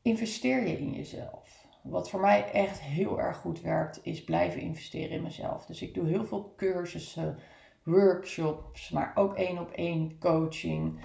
Investeer 0.02 0.66
je 0.68 0.78
in 0.78 0.92
jezelf. 0.92 1.66
Wat 1.82 2.10
voor 2.10 2.20
mij 2.20 2.50
echt 2.52 2.80
heel 2.80 3.20
erg 3.20 3.36
goed 3.36 3.60
werkt, 3.60 4.00
is 4.02 4.24
blijven 4.24 4.60
investeren 4.60 5.16
in 5.16 5.22
mezelf. 5.22 5.66
Dus 5.66 5.82
ik 5.82 5.94
doe 5.94 6.08
heel 6.08 6.24
veel 6.24 6.52
cursussen, 6.56 7.38
workshops, 7.84 8.90
maar 8.90 9.12
ook 9.14 9.34
één 9.34 9.58
op 9.58 9.70
één 9.70 10.18
coaching. 10.18 11.00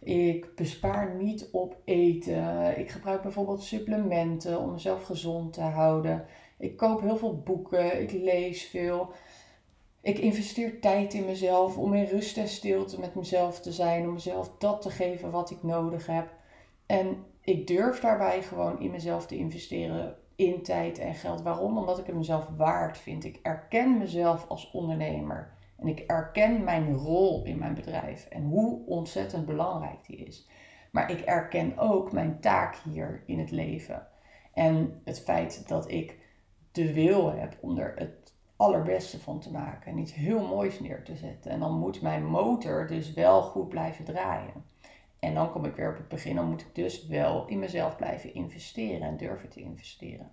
Ik 0.00 0.54
bespaar 0.54 1.14
niet 1.14 1.48
op 1.52 1.76
eten. 1.84 2.78
Ik 2.78 2.90
gebruik 2.90 3.22
bijvoorbeeld 3.22 3.62
supplementen 3.62 4.60
om 4.60 4.72
mezelf 4.72 5.04
gezond 5.04 5.52
te 5.52 5.60
houden. 5.60 6.26
Ik 6.58 6.76
koop 6.76 7.00
heel 7.00 7.16
veel 7.16 7.42
boeken. 7.42 8.02
Ik 8.02 8.12
lees 8.12 8.64
veel. 8.64 9.12
Ik 10.08 10.18
investeer 10.18 10.80
tijd 10.80 11.14
in 11.14 11.24
mezelf 11.24 11.76
om 11.76 11.94
in 11.94 12.04
rust 12.04 12.36
en 12.36 12.48
stilte 12.48 13.00
met 13.00 13.14
mezelf 13.14 13.60
te 13.60 13.72
zijn, 13.72 14.06
om 14.06 14.12
mezelf 14.12 14.50
dat 14.58 14.82
te 14.82 14.90
geven 14.90 15.30
wat 15.30 15.50
ik 15.50 15.62
nodig 15.62 16.06
heb. 16.06 16.28
En 16.86 17.24
ik 17.40 17.66
durf 17.66 18.00
daarbij 18.00 18.42
gewoon 18.42 18.80
in 18.80 18.90
mezelf 18.90 19.26
te 19.26 19.36
investeren 19.36 20.16
in 20.36 20.62
tijd 20.62 20.98
en 20.98 21.14
geld. 21.14 21.42
Waarom? 21.42 21.78
Omdat 21.78 21.98
ik 21.98 22.06
het 22.06 22.14
mezelf 22.14 22.48
waard 22.56 22.98
vind. 22.98 23.24
Ik 23.24 23.38
erken 23.42 23.98
mezelf 23.98 24.48
als 24.48 24.70
ondernemer. 24.70 25.52
En 25.76 25.86
ik 25.86 26.00
erken 26.00 26.64
mijn 26.64 26.94
rol 26.94 27.44
in 27.44 27.58
mijn 27.58 27.74
bedrijf 27.74 28.26
en 28.26 28.44
hoe 28.44 28.86
ontzettend 28.86 29.46
belangrijk 29.46 30.06
die 30.06 30.16
is. 30.16 30.48
Maar 30.90 31.10
ik 31.10 31.20
erken 31.20 31.78
ook 31.78 32.12
mijn 32.12 32.40
taak 32.40 32.76
hier 32.76 33.22
in 33.26 33.38
het 33.38 33.50
leven. 33.50 34.06
En 34.52 35.00
het 35.04 35.20
feit 35.20 35.68
dat 35.68 35.90
ik 35.90 36.18
de 36.72 36.92
wil 36.92 37.32
heb 37.32 37.56
om 37.60 37.78
er 37.78 37.92
het 37.96 38.27
allerbeste 38.58 39.20
van 39.20 39.40
te 39.40 39.50
maken 39.50 39.92
en 39.92 39.98
iets 39.98 40.14
heel 40.14 40.46
moois 40.46 40.80
neer 40.80 41.02
te 41.04 41.16
zetten. 41.16 41.50
En 41.50 41.60
dan 41.60 41.78
moet 41.78 42.02
mijn 42.02 42.24
motor 42.24 42.86
dus 42.86 43.12
wel 43.12 43.42
goed 43.42 43.68
blijven 43.68 44.04
draaien. 44.04 44.64
En 45.18 45.34
dan 45.34 45.50
kom 45.50 45.64
ik 45.64 45.76
weer 45.76 45.90
op 45.90 45.96
het 45.96 46.08
begin, 46.08 46.36
dan 46.36 46.48
moet 46.48 46.60
ik 46.60 46.74
dus 46.74 47.06
wel 47.06 47.46
in 47.46 47.58
mezelf 47.58 47.96
blijven 47.96 48.34
investeren 48.34 49.08
en 49.08 49.16
durven 49.16 49.48
te 49.48 49.60
investeren. 49.60 50.30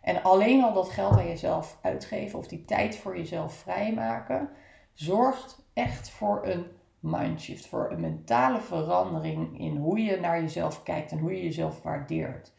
En 0.00 0.22
alleen 0.22 0.62
al 0.62 0.72
dat 0.72 0.88
geld 0.88 1.12
aan 1.12 1.28
jezelf 1.28 1.78
uitgeven 1.80 2.38
of 2.38 2.46
die 2.48 2.64
tijd 2.64 2.96
voor 2.96 3.16
jezelf 3.16 3.54
vrijmaken, 3.54 4.48
zorgt 4.92 5.64
echt 5.72 6.10
voor 6.10 6.46
een 6.46 6.66
mindshift, 7.00 7.66
voor 7.66 7.90
een 7.90 8.00
mentale 8.00 8.60
verandering 8.60 9.58
in 9.58 9.76
hoe 9.76 9.98
je 9.98 10.20
naar 10.20 10.40
jezelf 10.40 10.82
kijkt 10.82 11.12
en 11.12 11.18
hoe 11.18 11.36
je 11.36 11.42
jezelf 11.42 11.82
waardeert. 11.82 12.52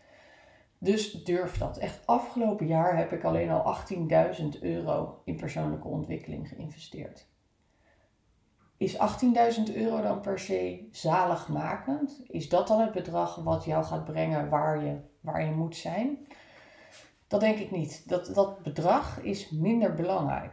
Dus 0.77 1.11
durf 1.11 1.57
dat. 1.57 1.77
Echt 1.77 2.07
afgelopen 2.07 2.67
jaar 2.67 2.97
heb 2.97 3.11
ik 3.11 3.23
alleen 3.23 3.49
al 3.51 3.75
18.000 4.39 4.45
euro 4.61 5.21
in 5.23 5.35
persoonlijke 5.35 5.87
ontwikkeling 5.87 6.47
geïnvesteerd. 6.47 7.27
Is 8.77 8.97
18.000 8.97 9.75
euro 9.75 10.01
dan 10.01 10.21
per 10.21 10.39
se 10.39 10.87
zaligmakend? 10.91 12.21
Is 12.27 12.49
dat 12.49 12.67
dan 12.67 12.79
het 12.79 12.91
bedrag 12.91 13.35
wat 13.35 13.65
jou 13.65 13.85
gaat 13.85 14.05
brengen 14.05 14.49
waar 14.49 14.83
je, 14.83 14.97
waar 15.21 15.45
je 15.45 15.51
moet 15.51 15.75
zijn? 15.75 16.27
Dat 17.27 17.39
denk 17.39 17.57
ik 17.57 17.71
niet. 17.71 18.09
Dat, 18.09 18.31
dat 18.33 18.63
bedrag 18.63 19.21
is 19.21 19.49
minder 19.49 19.93
belangrijk. 19.93 20.51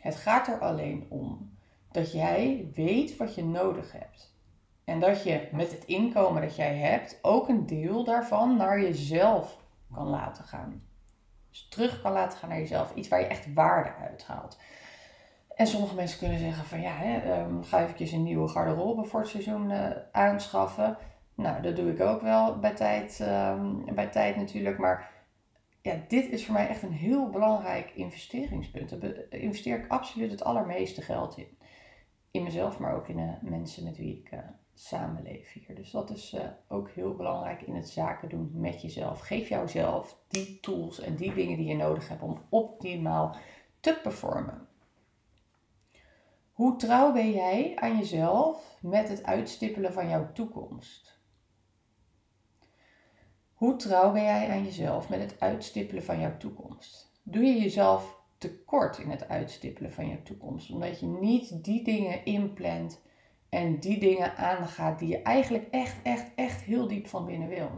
Het 0.00 0.16
gaat 0.16 0.48
er 0.48 0.58
alleen 0.58 1.06
om 1.08 1.50
dat 1.92 2.12
jij 2.12 2.70
weet 2.74 3.16
wat 3.16 3.34
je 3.34 3.44
nodig 3.44 3.92
hebt. 3.92 4.35
En 4.86 5.00
dat 5.00 5.22
je 5.22 5.48
met 5.52 5.70
het 5.70 5.84
inkomen 5.84 6.42
dat 6.42 6.56
jij 6.56 6.76
hebt 6.76 7.18
ook 7.22 7.48
een 7.48 7.66
deel 7.66 8.04
daarvan 8.04 8.56
naar 8.56 8.80
jezelf 8.80 9.58
kan 9.94 10.06
laten 10.06 10.44
gaan. 10.44 10.82
Dus 11.48 11.68
terug 11.68 12.02
kan 12.02 12.12
laten 12.12 12.38
gaan 12.38 12.48
naar 12.48 12.58
jezelf. 12.58 12.94
Iets 12.94 13.08
waar 13.08 13.20
je 13.20 13.26
echt 13.26 13.54
waarde 13.54 13.94
uithaalt. 13.94 14.58
En 15.54 15.66
sommige 15.66 15.94
mensen 15.94 16.18
kunnen 16.18 16.38
zeggen 16.38 16.64
van 16.64 16.80
ja, 16.80 16.92
hè, 16.92 17.40
um, 17.40 17.64
ga 17.64 17.82
eventjes 17.82 18.12
een 18.12 18.22
nieuwe 18.22 18.48
garderobe 18.48 19.04
voor 19.04 19.20
het 19.20 19.28
seizoen 19.28 19.70
uh, 19.70 19.90
aanschaffen. 20.12 20.96
Nou, 21.34 21.62
dat 21.62 21.76
doe 21.76 21.92
ik 21.92 22.00
ook 22.00 22.20
wel 22.20 22.58
bij 22.58 22.74
tijd, 22.74 23.20
um, 23.20 23.94
bij 23.94 24.08
tijd 24.08 24.36
natuurlijk. 24.36 24.78
Maar 24.78 25.10
ja, 25.82 25.94
dit 26.08 26.28
is 26.28 26.44
voor 26.44 26.54
mij 26.54 26.68
echt 26.68 26.82
een 26.82 26.92
heel 26.92 27.30
belangrijk 27.30 27.90
investeringspunt. 27.94 29.00
Daar 29.00 29.14
investeer 29.28 29.78
ik 29.78 29.90
absoluut 29.90 30.30
het 30.30 30.44
allermeeste 30.44 31.02
geld 31.02 31.36
in. 31.36 31.58
In 32.30 32.42
mezelf, 32.42 32.78
maar 32.78 32.94
ook 32.94 33.08
in 33.08 33.16
de 33.16 33.50
mensen 33.50 33.84
met 33.84 33.96
wie 33.96 34.22
ik 34.24 34.38
samenleven 34.78 35.60
hier. 35.60 35.76
Dus 35.76 35.90
dat 35.90 36.10
is 36.10 36.34
uh, 36.34 36.40
ook 36.68 36.90
heel 36.90 37.14
belangrijk 37.14 37.62
in 37.62 37.74
het 37.74 37.88
zaken 37.88 38.28
doen 38.28 38.50
met 38.54 38.82
jezelf. 38.82 39.20
Geef 39.20 39.48
jouzelf 39.48 40.18
die 40.28 40.60
tools 40.60 41.00
en 41.00 41.16
die 41.16 41.34
dingen 41.34 41.56
die 41.56 41.66
je 41.66 41.76
nodig 41.76 42.08
hebt 42.08 42.22
om 42.22 42.42
optimaal 42.48 43.36
te 43.80 43.98
performen. 44.02 44.68
Hoe 46.52 46.76
trouw 46.76 47.12
ben 47.12 47.30
jij 47.30 47.76
aan 47.76 47.96
jezelf 47.96 48.76
met 48.80 49.08
het 49.08 49.24
uitstippelen 49.24 49.92
van 49.92 50.08
jouw 50.08 50.32
toekomst? 50.32 51.20
Hoe 53.54 53.76
trouw 53.76 54.12
ben 54.12 54.22
jij 54.22 54.48
aan 54.48 54.64
jezelf 54.64 55.08
met 55.08 55.20
het 55.20 55.40
uitstippelen 55.40 56.02
van 56.02 56.20
jouw 56.20 56.36
toekomst? 56.36 57.12
Doe 57.22 57.42
je 57.44 57.60
jezelf 57.60 58.20
tekort 58.38 58.98
in 58.98 59.10
het 59.10 59.28
uitstippelen 59.28 59.92
van 59.92 60.08
jouw 60.08 60.22
toekomst, 60.22 60.70
omdat 60.70 61.00
je 61.00 61.06
niet 61.06 61.64
die 61.64 61.84
dingen 61.84 62.24
inplant 62.24 63.00
en 63.56 63.78
die 63.78 63.98
dingen 63.98 64.36
aangaat 64.36 64.98
die 64.98 65.08
je 65.08 65.22
eigenlijk 65.22 65.68
echt, 65.70 66.02
echt, 66.02 66.34
echt 66.34 66.60
heel 66.60 66.88
diep 66.88 67.06
van 67.06 67.24
binnen 67.24 67.48
wil. 67.48 67.70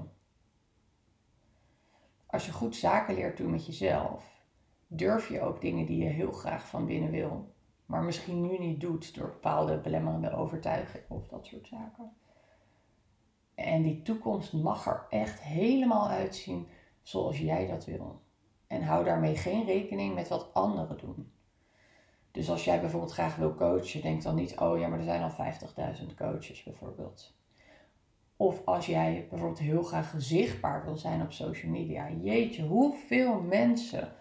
Als 2.26 2.46
je 2.46 2.52
goed 2.52 2.76
zaken 2.76 3.14
leert 3.14 3.36
doen 3.36 3.50
met 3.50 3.66
jezelf, 3.66 4.44
durf 4.86 5.28
je 5.28 5.40
ook 5.40 5.60
dingen 5.60 5.86
die 5.86 6.04
je 6.04 6.08
heel 6.08 6.32
graag 6.32 6.68
van 6.68 6.86
binnen 6.86 7.10
wil, 7.10 7.54
maar 7.86 8.02
misschien 8.02 8.40
nu 8.40 8.58
niet 8.58 8.80
doet 8.80 9.14
door 9.14 9.26
bepaalde 9.26 9.80
belemmerende 9.80 10.30
overtuigingen 10.30 11.10
of 11.10 11.28
dat 11.28 11.46
soort 11.46 11.66
zaken. 11.66 12.12
En 13.54 13.82
die 13.82 14.02
toekomst 14.02 14.52
mag 14.52 14.86
er 14.86 15.06
echt 15.10 15.40
helemaal 15.40 16.08
uitzien 16.08 16.68
zoals 17.02 17.38
jij 17.38 17.66
dat 17.66 17.84
wil. 17.84 18.22
En 18.66 18.82
hou 18.82 19.04
daarmee 19.04 19.36
geen 19.36 19.64
rekening 19.64 20.14
met 20.14 20.28
wat 20.28 20.54
anderen 20.54 20.98
doen. 20.98 21.32
Dus 22.38 22.50
als 22.50 22.64
jij 22.64 22.80
bijvoorbeeld 22.80 23.12
graag 23.12 23.36
wil 23.36 23.54
coachen, 23.54 24.02
denk 24.02 24.22
dan 24.22 24.34
niet, 24.34 24.58
oh 24.58 24.78
ja, 24.78 24.88
maar 24.88 24.98
er 24.98 25.04
zijn 25.04 25.22
al 25.22 25.30
50.000 26.00 26.14
coaches 26.16 26.62
bijvoorbeeld. 26.62 27.34
Of 28.36 28.60
als 28.64 28.86
jij 28.86 29.26
bijvoorbeeld 29.30 29.60
heel 29.60 29.82
graag 29.82 30.14
zichtbaar 30.16 30.84
wil 30.84 30.96
zijn 30.96 31.22
op 31.22 31.32
social 31.32 31.70
media. 31.70 32.10
Jeetje, 32.10 32.62
hoeveel 32.62 33.40
mensen 33.40 34.12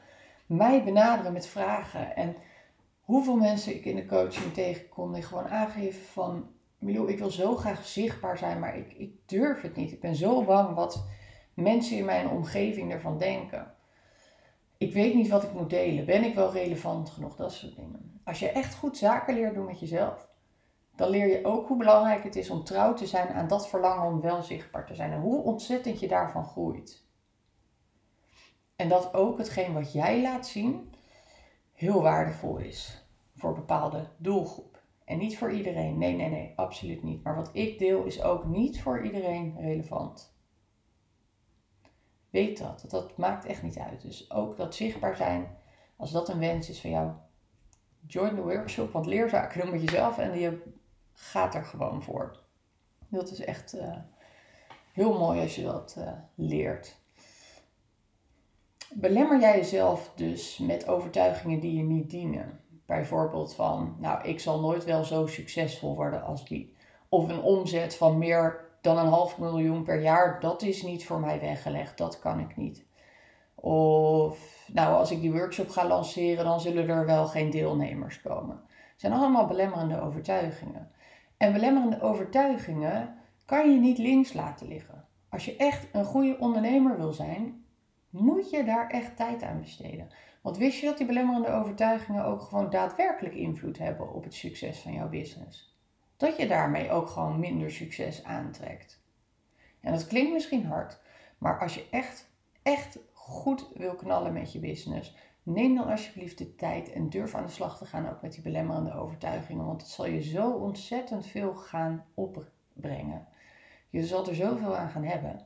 mij 0.46 0.84
benaderen 0.84 1.34
met 1.34 1.48
vragen. 1.48 2.16
En 2.16 2.36
hoeveel 3.02 3.36
mensen 3.36 3.76
ik 3.76 3.86
in 3.86 3.96
de 3.96 4.06
coaching 4.06 4.54
tegenkom 4.54 5.14
die 5.14 5.24
gewoon 5.24 5.48
aangeven 5.48 6.02
van... 6.02 6.50
Milou, 6.78 7.12
ik 7.12 7.20
wil 7.20 7.32
zo 7.32 7.56
graag 7.56 7.86
zichtbaar 7.86 8.38
zijn, 8.38 8.60
maar 8.60 8.78
ik, 8.78 8.94
ik 8.94 9.12
durf 9.26 9.62
het 9.62 9.76
niet. 9.76 9.92
Ik 9.92 10.02
ben 10.02 10.16
zo 10.16 10.44
bang 10.44 10.76
wat 10.76 11.06
mensen 11.54 11.98
in 11.98 12.06
mijn 12.06 12.30
omgeving 12.30 12.92
ervan 12.92 13.18
denken. 13.18 13.76
Ik 14.78 14.94
weet 14.94 15.14
niet 15.14 15.28
wat 15.28 15.44
ik 15.44 15.54
moet 15.54 15.70
delen. 15.70 16.06
Ben 16.06 16.24
ik 16.24 16.36
wel 16.36 16.52
relevant 16.52 17.10
genoeg? 17.10 17.36
Dat 17.36 17.54
soort 17.54 17.76
dingen. 17.76 18.22
Als 18.24 18.40
je 18.40 18.50
echt 18.50 18.76
goed 18.76 18.98
zaken 18.98 19.34
leert 19.34 19.54
doen 19.54 19.66
met 19.66 19.80
jezelf, 19.80 20.28
dan 20.96 21.10
leer 21.10 21.28
je 21.28 21.46
ook 21.46 21.68
hoe 21.68 21.78
belangrijk 21.78 22.24
het 22.24 22.36
is 22.36 22.50
om 22.50 22.64
trouw 22.64 22.94
te 22.94 23.06
zijn 23.06 23.28
aan 23.28 23.48
dat 23.48 23.70
verlangen 23.70 24.08
om 24.08 24.22
wel 24.22 24.42
zichtbaar 24.42 24.86
te 24.86 24.96
zijn. 24.96 25.12
En 25.12 25.20
hoe 25.20 25.42
ontzettend 25.42 26.00
je 26.00 26.08
daarvan 26.08 26.46
groeit. 26.46 27.06
En 28.76 28.90
dat 28.90 29.14
ook 29.14 29.38
hetgeen 29.38 29.74
wat 29.74 29.94
jij 29.94 30.22
laat 30.22 30.48
zien 30.48 30.94
heel 31.74 32.02
waardevol 32.02 32.58
is 32.58 33.08
voor 33.36 33.50
een 33.50 33.56
bepaalde 33.56 34.08
doelgroep. 34.18 34.82
En 35.06 35.18
niet 35.18 35.38
voor 35.38 35.52
iedereen. 35.52 35.98
Nee, 35.98 36.16
nee, 36.16 36.30
nee, 36.30 36.54
absoluut 36.56 37.04
niet. 37.04 37.24
Maar 37.24 37.36
wat 37.36 37.50
ik 37.54 37.80
deel 37.80 38.04
is 38.04 38.22
ook 38.24 38.46
niet 38.46 38.82
voor 38.82 39.06
iedereen 39.06 39.56
relevant. 39.60 40.37
Weet 42.38 42.58
dat. 42.58 42.86
Dat 42.88 43.18
maakt 43.18 43.46
echt 43.46 43.64
niet 43.64 43.78
uit. 43.78 44.02
Dus 44.02 44.32
ook 44.32 44.58
dat 44.58 44.76
zichtbaar 44.76 45.16
zijn, 45.16 45.58
als 45.96 46.12
dat 46.12 46.30
een 46.30 46.40
wens 46.40 46.70
is 46.70 46.82
van 46.82 46.90
jou, 46.90 47.12
join 48.08 48.36
the 48.36 48.42
workshop. 48.42 48.92
Want 48.92 49.06
leerzaken 49.06 49.62
doen 49.62 49.72
met 49.72 49.82
jezelf 49.82 50.18
en 50.18 50.40
je 50.40 50.62
gaat 51.14 51.56
er 51.56 51.64
gewoon 51.64 52.04
voor. 52.04 52.40
Dat 53.08 53.32
is 53.32 53.40
echt 53.40 53.76
uh, 53.76 53.96
heel 54.92 55.18
mooi 55.18 55.42
als 55.42 55.56
je 55.56 55.64
dat 55.64 55.96
uh, 55.98 56.12
leert. 56.36 56.98
Belemmer 58.94 59.40
jij 59.40 59.58
jezelf 59.58 60.12
dus 60.16 60.58
met 60.58 60.88
overtuigingen 60.88 61.60
die 61.60 61.78
je 61.78 61.84
niet 61.84 62.10
dienen? 62.10 62.60
Bijvoorbeeld 62.86 63.54
van, 63.54 63.96
nou, 64.00 64.28
ik 64.28 64.40
zal 64.40 64.60
nooit 64.60 64.84
wel 64.84 65.04
zo 65.04 65.28
succesvol 65.28 65.96
worden 65.96 66.24
als 66.24 66.46
die. 66.46 66.76
Of 67.10 67.30
een 67.30 67.42
omzet 67.42 67.96
van 67.96 68.18
meer 68.18 68.67
dan 68.88 68.98
een 68.98 69.12
half 69.12 69.38
miljoen 69.38 69.84
per 69.84 70.02
jaar, 70.02 70.40
dat 70.40 70.62
is 70.62 70.82
niet 70.82 71.06
voor 71.06 71.20
mij 71.20 71.40
weggelegd, 71.40 71.98
dat 71.98 72.20
kan 72.20 72.40
ik 72.40 72.56
niet. 72.56 72.86
Of, 73.56 74.68
nou, 74.74 74.96
als 74.96 75.12
ik 75.12 75.22
die 75.22 75.32
workshop 75.32 75.70
ga 75.70 75.88
lanceren, 75.88 76.46
dan 76.46 76.62
zullen 76.62 76.90
er 76.90 77.06
wel 77.06 77.28
geen 77.28 77.50
deelnemers 77.50 78.22
komen. 78.22 78.56
Het 78.70 79.02
zijn 79.02 79.14
allemaal 79.14 79.48
belemmerende 79.48 80.02
overtuigingen. 80.02 80.92
En 81.38 81.54
belemmerende 81.54 82.02
overtuigingen 82.02 83.16
kan 83.46 83.72
je 83.72 83.80
niet 83.80 83.98
links 83.98 84.34
laten 84.34 84.68
liggen. 84.68 85.06
Als 85.30 85.46
je 85.46 85.56
echt 85.56 85.88
een 85.92 86.06
goede 86.06 86.38
ondernemer 86.40 86.98
wil 86.98 87.14
zijn, 87.14 87.66
moet 88.10 88.50
je 88.50 88.64
daar 88.64 88.90
echt 88.90 89.16
tijd 89.16 89.44
aan 89.44 89.62
besteden. 89.62 90.10
Want 90.42 90.58
wist 90.58 90.80
je 90.80 90.86
dat 90.86 90.98
die 90.98 91.08
belemmerende 91.08 91.52
overtuigingen 91.52 92.26
ook 92.26 92.42
gewoon 92.42 92.70
daadwerkelijk 92.70 93.36
invloed 93.36 93.78
hebben 93.78 94.14
op 94.14 94.24
het 94.24 94.34
succes 94.34 94.80
van 94.80 94.94
jouw 94.94 95.10
business? 95.10 95.77
Dat 96.18 96.38
je 96.38 96.48
daarmee 96.48 96.92
ook 96.92 97.08
gewoon 97.08 97.40
minder 97.40 97.72
succes 97.72 98.24
aantrekt. 98.24 99.02
En 99.80 99.92
dat 99.92 100.08
klinkt 100.08 100.32
misschien 100.32 100.66
hard, 100.66 101.00
maar 101.38 101.60
als 101.60 101.76
je 101.76 101.88
echt, 101.92 102.30
echt 102.64 103.00
goed 103.14 103.68
wil 103.74 103.96
knallen 103.96 104.34
met 104.34 104.52
je 104.52 104.60
business, 104.60 105.16
neem 105.44 105.76
dan 105.76 105.88
alsjeblieft 105.88 106.38
de 106.38 106.56
tijd 106.56 106.92
en 106.92 107.10
durf 107.10 107.36
aan 107.36 107.46
de 107.46 107.52
slag 107.52 107.78
te 107.78 107.86
gaan 107.86 108.10
ook 108.10 108.22
met 108.22 108.34
die 108.34 108.42
belemmerende 108.42 108.94
overtuigingen. 108.94 109.66
Want 109.66 109.82
het 109.82 109.90
zal 109.90 110.06
je 110.06 110.22
zo 110.22 110.52
ontzettend 110.52 111.26
veel 111.26 111.56
gaan 111.56 112.06
opbrengen. 112.14 113.28
Je 113.90 114.06
zult 114.06 114.28
er 114.28 114.36
zoveel 114.36 114.76
aan 114.76 114.90
gaan 114.90 115.04
hebben. 115.04 115.46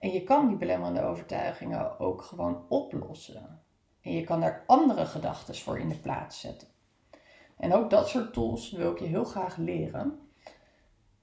En 0.00 0.12
je 0.12 0.24
kan 0.24 0.48
die 0.48 0.56
belemmerende 0.56 1.02
overtuigingen 1.02 1.98
ook 1.98 2.22
gewoon 2.22 2.64
oplossen. 2.68 3.62
En 4.00 4.12
je 4.12 4.24
kan 4.24 4.40
daar 4.40 4.64
andere 4.66 5.06
gedachten 5.06 5.54
voor 5.54 5.78
in 5.78 5.88
de 5.88 5.98
plaats 5.98 6.40
zetten. 6.40 6.68
En 7.56 7.72
ook 7.72 7.90
dat 7.90 8.08
soort 8.08 8.32
tools 8.32 8.70
wil 8.70 8.92
ik 8.92 8.98
je 8.98 9.04
heel 9.04 9.24
graag 9.24 9.56
leren. 9.56 10.20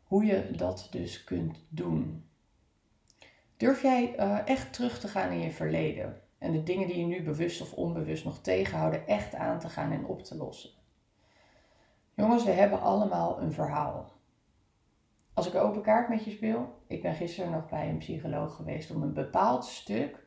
Hoe 0.04 0.26
je 0.26 0.52
dat 0.52 0.88
dus 0.92 1.24
kunt 1.24 1.66
doen. 1.70 2.28
Durf 3.58 3.82
jij 3.82 4.20
uh, 4.20 4.48
echt 4.48 4.74
terug 4.74 5.00
te 5.00 5.08
gaan 5.08 5.32
in 5.32 5.40
je 5.40 5.52
verleden? 5.52 6.22
En 6.38 6.52
de 6.52 6.64
dingen 6.64 6.88
die 6.88 7.00
je 7.00 7.06
nu 7.06 7.24
bewust 7.24 7.62
of 7.62 7.74
onbewust 7.74 8.26
nog 8.26 8.40
tegenhouden, 8.40 9.08
echt 9.08 9.36
aan 9.36 9.60
te 9.60 9.70
gaan 9.70 9.92
en 9.92 10.06
op 10.06 10.24
te 10.24 10.38
lossen. 10.38 10.70
Jongens, 12.14 12.44
we 12.44 12.52
hebben 12.52 12.82
allemaal 12.82 13.42
een 13.42 13.52
verhaal. 13.52 14.12
Als 15.34 15.48
ik 15.48 15.56
open 15.56 15.82
kaart 15.82 16.10
met 16.10 16.24
je 16.24 16.32
speel, 16.32 16.76
ik 16.88 17.02
ben 17.02 17.16
gisteren 17.16 17.52
nog 17.52 17.70
bij 17.70 17.90
een 17.90 17.98
psycholoog 17.98 18.56
geweest 18.56 18.92
om 18.92 19.02
een 19.02 19.14
bepaald 19.14 19.66
stuk, 19.66 20.26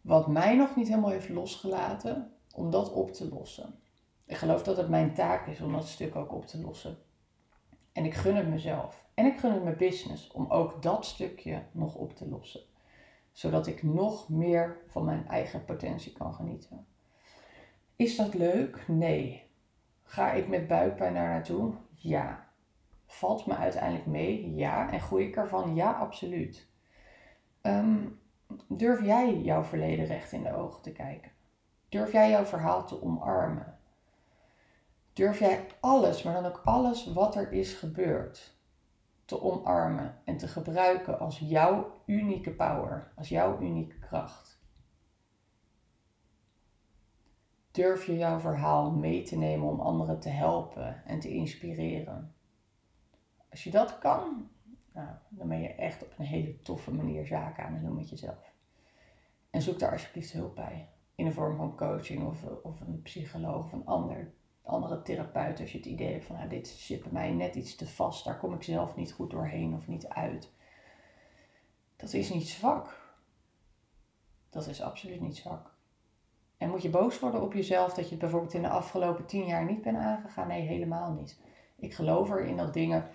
wat 0.00 0.26
mij 0.26 0.56
nog 0.56 0.76
niet 0.76 0.88
helemaal 0.88 1.10
heeft 1.10 1.28
losgelaten, 1.28 2.32
om 2.54 2.70
dat 2.70 2.92
op 2.92 3.12
te 3.12 3.28
lossen. 3.28 3.78
Ik 4.30 4.36
geloof 4.36 4.62
dat 4.62 4.76
het 4.76 4.88
mijn 4.88 5.14
taak 5.14 5.46
is 5.46 5.60
om 5.60 5.72
dat 5.72 5.86
stuk 5.86 6.16
ook 6.16 6.32
op 6.32 6.46
te 6.46 6.60
lossen. 6.60 6.98
En 7.92 8.04
ik 8.04 8.14
gun 8.14 8.36
het 8.36 8.48
mezelf. 8.48 9.04
En 9.14 9.26
ik 9.26 9.38
gun 9.38 9.52
het 9.52 9.64
mijn 9.64 9.76
business 9.76 10.30
om 10.30 10.50
ook 10.50 10.82
dat 10.82 11.06
stukje 11.06 11.62
nog 11.72 11.94
op 11.94 12.16
te 12.16 12.28
lossen 12.28 12.60
zodat 13.32 13.66
ik 13.66 13.82
nog 13.82 14.28
meer 14.28 14.76
van 14.86 15.04
mijn 15.04 15.28
eigen 15.28 15.64
potentie 15.64 16.12
kan 16.12 16.34
genieten. 16.34 16.86
Is 17.96 18.16
dat 18.16 18.34
leuk? 18.34 18.84
Nee. 18.88 19.48
Ga 20.02 20.32
ik 20.32 20.48
met 20.48 20.66
buikpijn 20.66 21.14
daar 21.14 21.28
naartoe? 21.28 21.74
Ja. 21.94 22.48
Valt 23.06 23.46
me 23.46 23.56
uiteindelijk 23.56 24.06
mee? 24.06 24.54
Ja. 24.54 24.92
En 24.92 25.00
groei 25.00 25.26
ik 25.26 25.36
ervan? 25.36 25.74
Ja, 25.74 25.92
absoluut. 25.92 26.68
Ehm, 27.60 28.06
durf 28.68 29.04
jij 29.04 29.40
jouw 29.40 29.62
verleden 29.62 30.04
recht 30.04 30.32
in 30.32 30.42
de 30.42 30.54
ogen 30.54 30.82
te 30.82 30.92
kijken? 30.92 31.30
Durf 31.88 32.12
jij 32.12 32.30
jouw 32.30 32.44
verhaal 32.44 32.86
te 32.86 33.02
omarmen? 33.02 33.78
Durf 35.20 35.38
jij 35.38 35.66
alles, 35.80 36.22
maar 36.22 36.34
dan 36.34 36.46
ook 36.46 36.60
alles 36.64 37.12
wat 37.12 37.36
er 37.36 37.52
is 37.52 37.72
gebeurd, 37.72 38.58
te 39.24 39.42
omarmen 39.42 40.18
en 40.24 40.36
te 40.36 40.48
gebruiken 40.48 41.18
als 41.18 41.38
jouw 41.38 42.02
unieke 42.06 42.50
power, 42.50 43.12
als 43.16 43.28
jouw 43.28 43.60
unieke 43.60 43.98
kracht. 43.98 44.60
Durf 47.70 48.06
je 48.06 48.16
jouw 48.16 48.38
verhaal 48.38 48.90
mee 48.90 49.22
te 49.22 49.36
nemen 49.36 49.68
om 49.68 49.80
anderen 49.80 50.20
te 50.20 50.28
helpen 50.28 51.04
en 51.04 51.20
te 51.20 51.28
inspireren? 51.28 52.34
Als 53.50 53.64
je 53.64 53.70
dat 53.70 53.98
kan, 53.98 54.50
nou, 54.92 55.08
dan 55.28 55.48
ben 55.48 55.60
je 55.60 55.74
echt 55.74 56.02
op 56.02 56.14
een 56.18 56.24
hele 56.24 56.60
toffe 56.60 56.94
manier 56.94 57.26
zaken 57.26 57.64
aan 57.64 57.72
het 57.72 57.82
doen 57.82 57.96
met 57.96 58.10
jezelf. 58.10 58.52
En 59.50 59.62
zoek 59.62 59.78
daar 59.78 59.92
alsjeblieft 59.92 60.32
hulp 60.32 60.54
bij. 60.54 60.88
In 61.14 61.24
de 61.24 61.32
vorm 61.32 61.56
van 61.56 61.76
coaching 61.76 62.26
of, 62.26 62.44
of 62.62 62.80
een 62.80 63.02
psycholoog 63.02 63.64
of 63.64 63.72
een 63.72 63.86
ander 63.86 64.38
andere 64.70 65.02
therapeut 65.02 65.60
als 65.60 65.72
je 65.72 65.78
het 65.78 65.86
idee 65.86 66.12
hebt 66.12 66.24
van 66.24 66.36
nou, 66.36 66.48
dit 66.48 66.68
zit 66.68 67.02
bij 67.02 67.12
mij 67.12 67.30
net 67.30 67.54
iets 67.54 67.76
te 67.76 67.86
vast, 67.86 68.24
daar 68.24 68.38
kom 68.38 68.54
ik 68.54 68.62
zelf 68.62 68.96
niet 68.96 69.12
goed 69.12 69.30
doorheen 69.30 69.74
of 69.74 69.86
niet 69.86 70.08
uit. 70.08 70.50
Dat 71.96 72.12
is 72.12 72.30
niet 72.30 72.48
zwak. 72.48 72.98
Dat 74.50 74.66
is 74.66 74.82
absoluut 74.82 75.20
niet 75.20 75.36
zwak. 75.36 75.74
En 76.56 76.70
moet 76.70 76.82
je 76.82 76.90
boos 76.90 77.18
worden 77.18 77.42
op 77.42 77.52
jezelf 77.52 77.94
dat 77.94 78.04
je 78.04 78.10
het 78.10 78.18
bijvoorbeeld 78.18 78.54
in 78.54 78.62
de 78.62 78.68
afgelopen 78.68 79.26
tien 79.26 79.46
jaar 79.46 79.64
niet 79.64 79.82
bent 79.82 79.96
aangegaan? 79.96 80.48
Nee, 80.48 80.66
helemaal 80.66 81.12
niet. 81.12 81.40
Ik 81.76 81.94
geloof 81.94 82.30
erin 82.30 82.56
dat 82.56 82.74
dingen, 82.74 83.08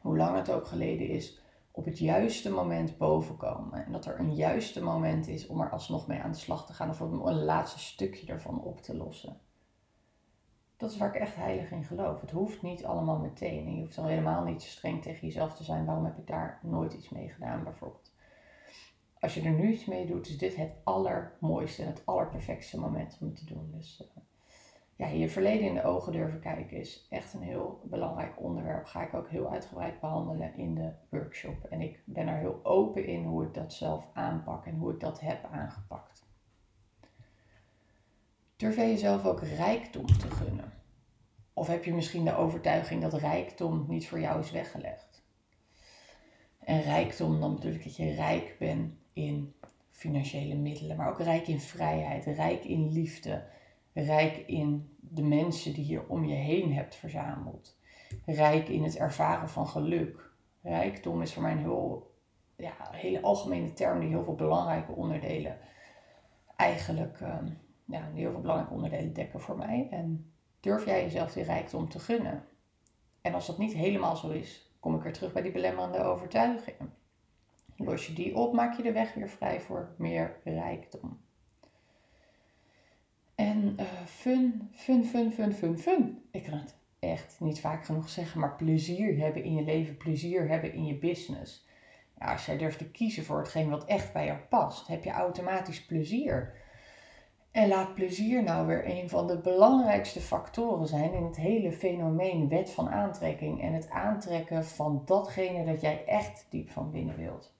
hoe 0.00 0.16
lang 0.16 0.36
het 0.36 0.50
ook 0.50 0.66
geleden 0.66 1.08
is, 1.08 1.40
op 1.70 1.84
het 1.84 1.98
juiste 1.98 2.50
moment 2.50 2.98
bovenkomen. 2.98 3.84
En 3.84 3.92
dat 3.92 4.06
er 4.06 4.18
een 4.18 4.34
juiste 4.34 4.82
moment 4.82 5.28
is 5.28 5.46
om 5.46 5.60
er 5.60 5.70
alsnog 5.70 6.06
mee 6.06 6.20
aan 6.20 6.32
de 6.32 6.38
slag 6.38 6.66
te 6.66 6.72
gaan 6.72 6.90
of 6.90 7.00
om 7.00 7.26
een 7.26 7.44
laatste 7.44 7.78
stukje 7.78 8.32
ervan 8.32 8.62
op 8.62 8.80
te 8.80 8.96
lossen 8.96 9.40
dat 10.76 10.90
is 10.90 10.96
waar 10.96 11.14
ik 11.14 11.20
echt 11.20 11.36
heilig 11.36 11.70
in 11.70 11.84
geloof. 11.84 12.20
Het 12.20 12.30
hoeft 12.30 12.62
niet 12.62 12.84
allemaal 12.84 13.18
meteen. 13.18 13.66
En 13.66 13.74
je 13.74 13.80
hoeft 13.80 13.96
dan 13.96 14.06
helemaal 14.06 14.44
niet 14.44 14.62
streng 14.62 15.02
tegen 15.02 15.26
jezelf 15.26 15.54
te 15.54 15.64
zijn. 15.64 15.84
Waarom 15.84 16.04
heb 16.04 16.18
ik 16.18 16.26
daar 16.26 16.58
nooit 16.62 16.92
iets 16.92 17.08
mee 17.08 17.28
gedaan, 17.28 17.64
bijvoorbeeld? 17.64 18.14
Als 19.20 19.34
je 19.34 19.42
er 19.42 19.50
nu 19.50 19.72
iets 19.72 19.84
mee 19.84 20.06
doet, 20.06 20.28
is 20.28 20.38
dit 20.38 20.56
het 20.56 20.72
allermooiste 20.84 21.82
en 21.82 21.88
het 21.88 22.02
allerperfectste 22.06 22.80
moment 22.80 23.18
om 23.20 23.26
het 23.26 23.36
te 23.36 23.44
doen. 23.44 23.70
Dus 23.72 24.02
uh, 24.02 24.22
ja, 24.96 25.06
je 25.06 25.28
verleden 25.28 25.66
in 25.66 25.74
de 25.74 25.84
ogen 25.84 26.12
durven 26.12 26.40
kijken 26.40 26.76
is 26.76 27.06
echt 27.10 27.34
een 27.34 27.42
heel 27.42 27.80
belangrijk 27.84 28.40
onderwerp. 28.42 28.84
Ga 28.84 29.02
ik 29.02 29.14
ook 29.14 29.28
heel 29.28 29.50
uitgebreid 29.50 30.00
behandelen 30.00 30.56
in 30.56 30.74
de 30.74 30.92
workshop. 31.08 31.64
En 31.64 31.80
ik 31.80 32.02
ben 32.04 32.28
er 32.28 32.38
heel 32.38 32.60
open 32.62 33.06
in 33.06 33.24
hoe 33.24 33.44
ik 33.44 33.54
dat 33.54 33.72
zelf 33.72 34.08
aanpak 34.12 34.66
en 34.66 34.76
hoe 34.76 34.92
ik 34.92 35.00
dat 35.00 35.20
heb 35.20 35.44
aangepakt. 35.50 36.25
Durf 38.56 38.76
jij 38.76 38.90
jezelf 38.90 39.24
ook 39.24 39.42
rijkdom 39.42 40.06
te 40.06 40.30
gunnen? 40.30 40.72
Of 41.52 41.66
heb 41.66 41.84
je 41.84 41.94
misschien 41.94 42.24
de 42.24 42.36
overtuiging 42.36 43.02
dat 43.02 43.14
rijkdom 43.14 43.84
niet 43.88 44.08
voor 44.08 44.20
jou 44.20 44.40
is 44.40 44.50
weggelegd? 44.50 45.24
En 46.58 46.82
rijkdom, 46.82 47.40
dan 47.40 47.62
ik 47.62 47.84
dat 47.84 47.96
je 47.96 48.14
rijk 48.14 48.56
bent 48.58 48.94
in 49.12 49.54
financiële 49.90 50.54
middelen, 50.54 50.96
maar 50.96 51.08
ook 51.08 51.20
rijk 51.20 51.46
in 51.46 51.60
vrijheid, 51.60 52.24
rijk 52.24 52.64
in 52.64 52.92
liefde, 52.92 53.44
Rijk 54.04 54.36
in 54.36 54.96
de 55.00 55.22
mensen 55.22 55.72
die 55.72 55.86
je 55.86 56.08
om 56.08 56.24
je 56.24 56.34
heen 56.34 56.74
hebt 56.74 56.94
verzameld. 56.94 57.78
Rijk 58.24 58.68
in 58.68 58.82
het 58.82 58.96
ervaren 58.96 59.48
van 59.48 59.66
geluk. 59.66 60.30
Rijkdom 60.62 61.22
is 61.22 61.32
voor 61.32 61.42
mij 61.42 61.52
een 61.52 61.58
heel, 61.58 62.14
ja, 62.56 62.74
hele 62.90 63.20
algemene 63.20 63.72
term 63.72 64.00
die 64.00 64.08
heel 64.08 64.24
veel 64.24 64.34
belangrijke 64.34 64.92
onderdelen 64.92 65.58
eigenlijk, 66.56 67.20
um, 67.20 67.58
ja, 67.86 68.10
heel 68.14 68.30
veel 68.30 68.40
belangrijke 68.40 68.74
onderdelen 68.74 69.12
dekken 69.12 69.40
voor 69.40 69.56
mij. 69.56 69.88
En 69.90 70.32
durf 70.60 70.84
jij 70.84 71.02
jezelf 71.02 71.32
die 71.32 71.42
rijkdom 71.42 71.88
te 71.88 71.98
gunnen? 71.98 72.44
En 73.20 73.34
als 73.34 73.46
dat 73.46 73.58
niet 73.58 73.72
helemaal 73.72 74.16
zo 74.16 74.28
is, 74.30 74.76
kom 74.80 74.94
ik 74.94 75.02
weer 75.02 75.12
terug 75.12 75.32
bij 75.32 75.42
die 75.42 75.52
belemmerende 75.52 76.02
overtuigingen. 76.02 76.94
Los 77.76 78.06
je 78.06 78.12
die 78.12 78.36
op, 78.36 78.52
maak 78.52 78.76
je 78.76 78.82
de 78.82 78.92
weg 78.92 79.14
weer 79.14 79.28
vrij 79.28 79.60
voor 79.60 79.94
meer 79.98 80.40
rijkdom. 80.44 81.20
En 83.34 83.76
uh, 83.80 83.86
fun, 84.06 84.68
fun, 84.72 85.04
fun, 85.04 85.32
fun, 85.32 85.52
fun, 85.52 85.78
fun. 85.78 86.22
Ik 86.30 86.42
kan 86.42 86.58
het 86.58 86.76
echt 86.98 87.36
niet 87.40 87.60
vaak 87.60 87.84
genoeg 87.84 88.08
zeggen, 88.08 88.40
maar 88.40 88.56
plezier 88.56 89.18
hebben 89.18 89.44
in 89.44 89.54
je 89.54 89.64
leven, 89.64 89.96
plezier 89.96 90.48
hebben 90.48 90.72
in 90.72 90.86
je 90.86 90.98
business. 90.98 91.66
Als 92.18 92.46
jij 92.46 92.56
durft 92.56 92.78
te 92.78 92.90
kiezen 92.90 93.24
voor 93.24 93.38
hetgeen 93.38 93.70
wat 93.70 93.84
echt 93.84 94.12
bij 94.12 94.26
jou 94.26 94.38
past, 94.38 94.86
heb 94.86 95.04
je 95.04 95.10
automatisch 95.10 95.84
plezier. 95.84 96.54
En 97.56 97.68
laat 97.68 97.94
plezier 97.94 98.42
nou 98.42 98.66
weer 98.66 98.86
een 98.86 99.08
van 99.08 99.26
de 99.26 99.38
belangrijkste 99.38 100.20
factoren 100.20 100.86
zijn 100.86 101.12
in 101.12 101.24
het 101.24 101.36
hele 101.36 101.72
fenomeen 101.72 102.48
wet 102.48 102.70
van 102.70 102.88
aantrekking 102.88 103.62
en 103.62 103.72
het 103.72 103.90
aantrekken 103.90 104.64
van 104.64 105.02
datgene 105.04 105.64
dat 105.64 105.80
jij 105.80 106.04
echt 106.06 106.46
diep 106.50 106.70
van 106.70 106.90
binnen 106.90 107.16
wilt. 107.16 107.54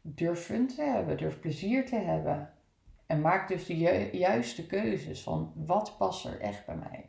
Durf 0.00 0.40
fun 0.40 0.66
te 0.66 0.82
hebben, 0.82 1.16
durf 1.16 1.40
plezier 1.40 1.86
te 1.86 1.96
hebben. 1.96 2.52
En 3.06 3.20
maak 3.20 3.48
dus 3.48 3.66
de 3.66 4.08
juiste 4.12 4.66
keuzes 4.66 5.22
van 5.22 5.52
wat 5.54 5.94
past 5.98 6.24
er 6.24 6.40
echt 6.40 6.66
bij 6.66 6.76
mij. 6.76 7.08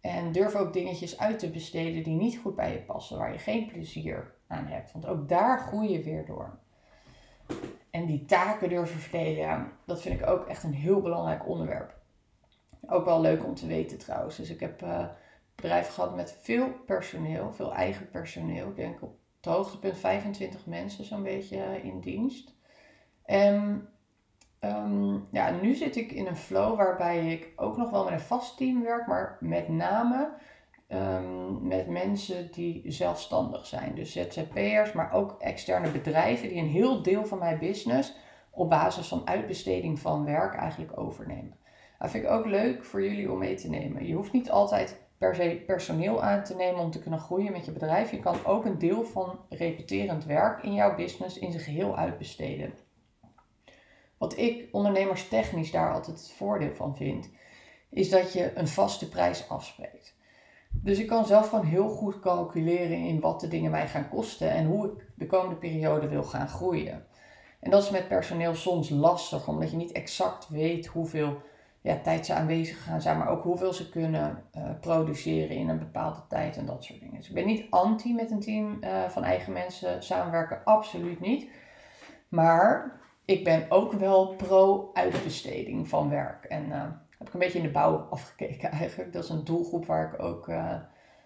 En 0.00 0.32
durf 0.32 0.54
ook 0.54 0.72
dingetjes 0.72 1.18
uit 1.18 1.38
te 1.38 1.50
besteden 1.50 2.02
die 2.02 2.16
niet 2.16 2.38
goed 2.38 2.56
bij 2.56 2.72
je 2.72 2.82
passen, 2.82 3.18
waar 3.18 3.32
je 3.32 3.38
geen 3.38 3.66
plezier 3.66 4.34
aan 4.46 4.66
hebt. 4.66 4.92
Want 4.92 5.06
ook 5.06 5.28
daar 5.28 5.58
groei 5.58 5.92
je 5.92 6.02
weer 6.02 6.26
door. 6.26 6.58
En 7.96 8.06
die 8.06 8.24
taken 8.24 8.68
durven 8.68 9.00
verdelen, 9.00 9.72
dat 9.84 10.02
vind 10.02 10.20
ik 10.20 10.26
ook 10.26 10.46
echt 10.46 10.62
een 10.62 10.74
heel 10.74 11.00
belangrijk 11.00 11.48
onderwerp. 11.48 11.94
Ook 12.86 13.04
wel 13.04 13.20
leuk 13.20 13.44
om 13.44 13.54
te 13.54 13.66
weten 13.66 13.98
trouwens. 13.98 14.36
Dus 14.36 14.50
ik 14.50 14.60
heb 14.60 14.82
uh, 14.82 15.06
bedrijf 15.54 15.88
gehad 15.88 16.14
met 16.14 16.38
veel 16.40 16.68
personeel, 16.86 17.52
veel 17.52 17.74
eigen 17.74 18.10
personeel. 18.10 18.68
Ik 18.68 18.76
denk 18.76 19.02
op 19.02 19.18
het 19.36 19.44
hoogtepunt 19.44 19.98
25 19.98 20.66
mensen 20.66 21.04
zo'n 21.04 21.22
beetje 21.22 21.62
eh, 21.62 21.84
in 21.84 22.00
dienst. 22.00 22.54
En 23.24 23.88
um, 24.60 25.28
ja, 25.32 25.50
nu 25.50 25.74
zit 25.74 25.96
ik 25.96 26.12
in 26.12 26.26
een 26.26 26.36
flow 26.36 26.76
waarbij 26.76 27.32
ik 27.32 27.52
ook 27.56 27.76
nog 27.76 27.90
wel 27.90 28.04
met 28.04 28.12
een 28.12 28.20
vast 28.20 28.56
team 28.56 28.82
werk, 28.82 29.06
maar 29.06 29.36
met 29.40 29.68
name 29.68 30.32
um, 30.88 31.66
met 31.66 31.88
mensen 31.88 32.52
die 32.52 32.82
zelfstandig 32.86 33.66
zijn. 33.66 33.94
Dus 33.94 34.12
ZZP'ers, 34.12 34.92
maar 34.92 35.12
ook 35.12 35.36
externe 35.38 35.90
bedrijven 35.90 36.48
die 36.48 36.58
een 36.58 36.68
heel 36.68 37.02
deel 37.02 37.26
van 37.26 37.38
mijn 37.38 37.58
business 37.58 38.14
op 38.50 38.70
basis 38.70 39.08
van 39.08 39.26
uitbesteding 39.26 39.98
van 39.98 40.24
werk 40.24 40.54
eigenlijk 40.54 40.98
overnemen. 40.98 41.56
Dat 41.98 42.10
vind 42.10 42.24
ik 42.24 42.30
ook 42.30 42.46
leuk 42.46 42.84
voor 42.84 43.02
jullie 43.02 43.32
om 43.32 43.38
mee 43.38 43.54
te 43.54 43.68
nemen. 43.68 44.06
Je 44.06 44.14
hoeft 44.14 44.32
niet 44.32 44.50
altijd 44.50 45.00
per 45.18 45.34
se 45.34 45.62
personeel 45.66 46.22
aan 46.22 46.44
te 46.44 46.54
nemen 46.54 46.80
om 46.80 46.90
te 46.90 46.98
kunnen 46.98 47.20
groeien 47.20 47.52
met 47.52 47.64
je 47.64 47.72
bedrijf. 47.72 48.10
Je 48.10 48.20
kan 48.20 48.44
ook 48.44 48.64
een 48.64 48.78
deel 48.78 49.04
van 49.04 49.38
repeterend 49.48 50.24
werk 50.24 50.62
in 50.62 50.74
jouw 50.74 50.94
business 50.94 51.38
in 51.38 51.50
zijn 51.50 51.62
geheel 51.62 51.96
uitbesteden. 51.96 52.74
Wat 54.18 54.38
ik 54.38 54.68
ondernemerstechnisch 54.72 55.70
daar 55.70 55.92
altijd 55.92 56.16
het 56.16 56.32
voordeel 56.32 56.74
van 56.74 56.96
vind, 56.96 57.30
is 57.90 58.10
dat 58.10 58.32
je 58.32 58.56
een 58.56 58.68
vaste 58.68 59.08
prijs 59.08 59.48
afspreekt. 59.48 60.15
Dus 60.82 60.98
ik 60.98 61.06
kan 61.06 61.26
zelf 61.26 61.48
gewoon 61.48 61.64
heel 61.64 61.88
goed 61.88 62.20
calculeren 62.20 62.98
in 62.98 63.20
wat 63.20 63.40
de 63.40 63.48
dingen 63.48 63.70
mij 63.70 63.88
gaan 63.88 64.08
kosten 64.08 64.50
en 64.50 64.66
hoe 64.66 64.86
ik 64.86 65.06
de 65.14 65.26
komende 65.26 65.56
periode 65.56 66.08
wil 66.08 66.22
gaan 66.22 66.48
groeien. 66.48 67.04
En 67.60 67.70
dat 67.70 67.82
is 67.82 67.90
met 67.90 68.08
personeel 68.08 68.54
soms 68.54 68.88
lastig, 68.88 69.48
omdat 69.48 69.70
je 69.70 69.76
niet 69.76 69.92
exact 69.92 70.48
weet 70.48 70.86
hoeveel 70.86 71.42
ja, 71.80 71.98
tijd 72.02 72.26
ze 72.26 72.34
aanwezig 72.34 72.84
gaan 72.84 73.00
zijn, 73.00 73.18
maar 73.18 73.28
ook 73.28 73.42
hoeveel 73.42 73.72
ze 73.72 73.88
kunnen 73.88 74.42
uh, 74.56 74.62
produceren 74.80 75.56
in 75.56 75.68
een 75.68 75.78
bepaalde 75.78 76.20
tijd 76.28 76.56
en 76.56 76.66
dat 76.66 76.84
soort 76.84 77.00
dingen. 77.00 77.16
Dus 77.16 77.28
ik 77.28 77.34
ben 77.34 77.46
niet 77.46 77.66
anti 77.70 78.14
met 78.14 78.30
een 78.30 78.40
team 78.40 78.78
uh, 78.80 79.04
van 79.08 79.24
eigen 79.24 79.52
mensen 79.52 80.02
samenwerken, 80.02 80.64
absoluut 80.64 81.20
niet. 81.20 81.50
Maar 82.28 83.00
ik 83.24 83.44
ben 83.44 83.66
ook 83.68 83.92
wel 83.92 84.34
pro 84.34 84.90
uitbesteding 84.92 85.88
van 85.88 86.08
werk. 86.08 86.44
En 86.44 86.66
uh, 86.68 86.84
heb 87.18 87.26
ik 87.26 87.32
een 87.32 87.40
beetje 87.40 87.58
in 87.58 87.64
de 87.64 87.70
bouw 87.70 88.06
afgekeken 88.10 88.70
eigenlijk. 88.70 89.12
Dat 89.12 89.24
is 89.24 89.30
een 89.30 89.44
doelgroep 89.44 89.86
waar 89.86 90.12
ik 90.12 90.22
ook 90.22 90.48
uh, 90.48 90.74